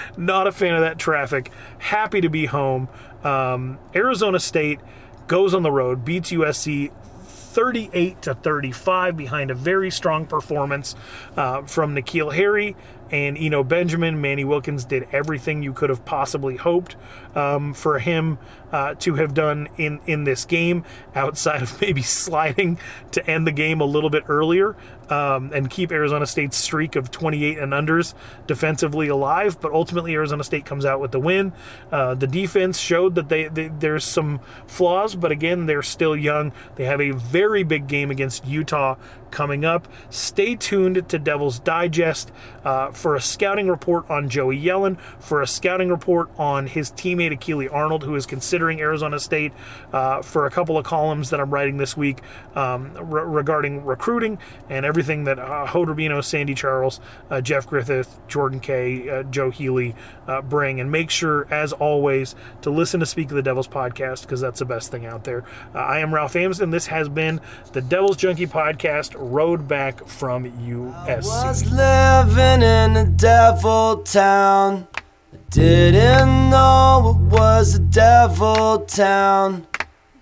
[0.18, 1.52] not a fan of that traffic.
[1.80, 2.90] Happy to be home.
[3.24, 4.80] Um, Arizona State
[5.28, 6.92] goes on the road, beats USC
[7.24, 10.96] 38 to 35 behind a very strong performance
[11.36, 12.76] uh, from N'Keal Harry
[13.12, 14.20] and Eno Benjamin.
[14.22, 16.96] Manny Wilkins did everything you could have possibly hoped
[17.36, 18.40] um, for him
[18.72, 20.84] uh, to have done in, in this game,
[21.16, 22.78] outside of maybe sliding
[23.12, 24.76] to end the game a little bit earlier
[25.12, 28.14] um, and keep Arizona State's streak of 28 and unders
[28.48, 29.60] defensively alive.
[29.60, 31.52] But ultimately, Arizona State comes out with the win.
[31.92, 36.54] Uh, the defense showed that they, they, there's some flaws, but again, they're still young.
[36.76, 38.96] They have a very big game against Utah
[39.32, 39.88] coming up.
[40.10, 42.32] Stay tuned to Devil's Digest
[42.64, 47.32] uh, for a scouting report on Joey Yellen, for a scouting report on his teammate
[47.32, 48.26] Akili Arnold, who is
[48.62, 49.54] considering Arizona State,
[49.92, 52.20] uh, for a couple of columns that I'm writing this week
[52.56, 54.38] um, re- regarding recruiting
[54.70, 55.90] and everything that uh, Hod
[56.24, 57.00] Sandy Charles,
[57.32, 59.96] uh, Jeff Griffith, Jordan Kaye, uh, Joe Healy
[60.28, 60.80] uh, bring.
[60.80, 64.60] And make sure, as always, to listen to Speak of the Devils podcast because that's
[64.60, 65.44] the best thing out there.
[65.74, 66.70] Uh, I am Ralph Amsden.
[66.70, 67.42] This has been
[67.74, 71.08] the Devil's Junkie podcast road back from USC.
[71.08, 74.88] I was living in a devil town.
[75.34, 79.66] I didn't know it was a devil town.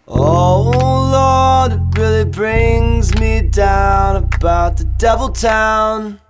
[0.08, 0.70] Oh
[1.12, 6.22] Lord, it really brings me down about the devil town.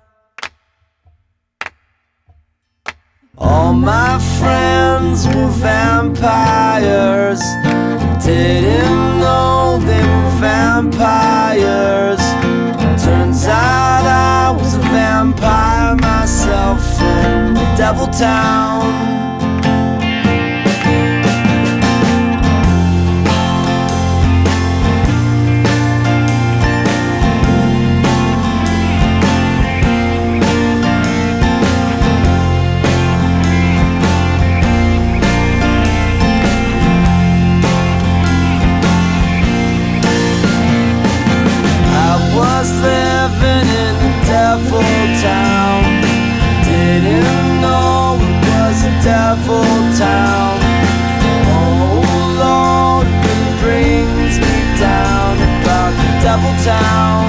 [3.38, 7.42] All my friends were vampires.
[8.24, 12.22] Didn't know they were vampires.
[13.04, 19.18] Turns out I was a vampire myself in Devil Town.
[42.36, 43.96] was living in
[44.28, 44.82] devil
[45.22, 45.49] town
[49.10, 49.64] devil
[49.98, 50.60] town.
[51.50, 52.06] Oh
[52.46, 57.29] Lord, it brings me down about the devil town.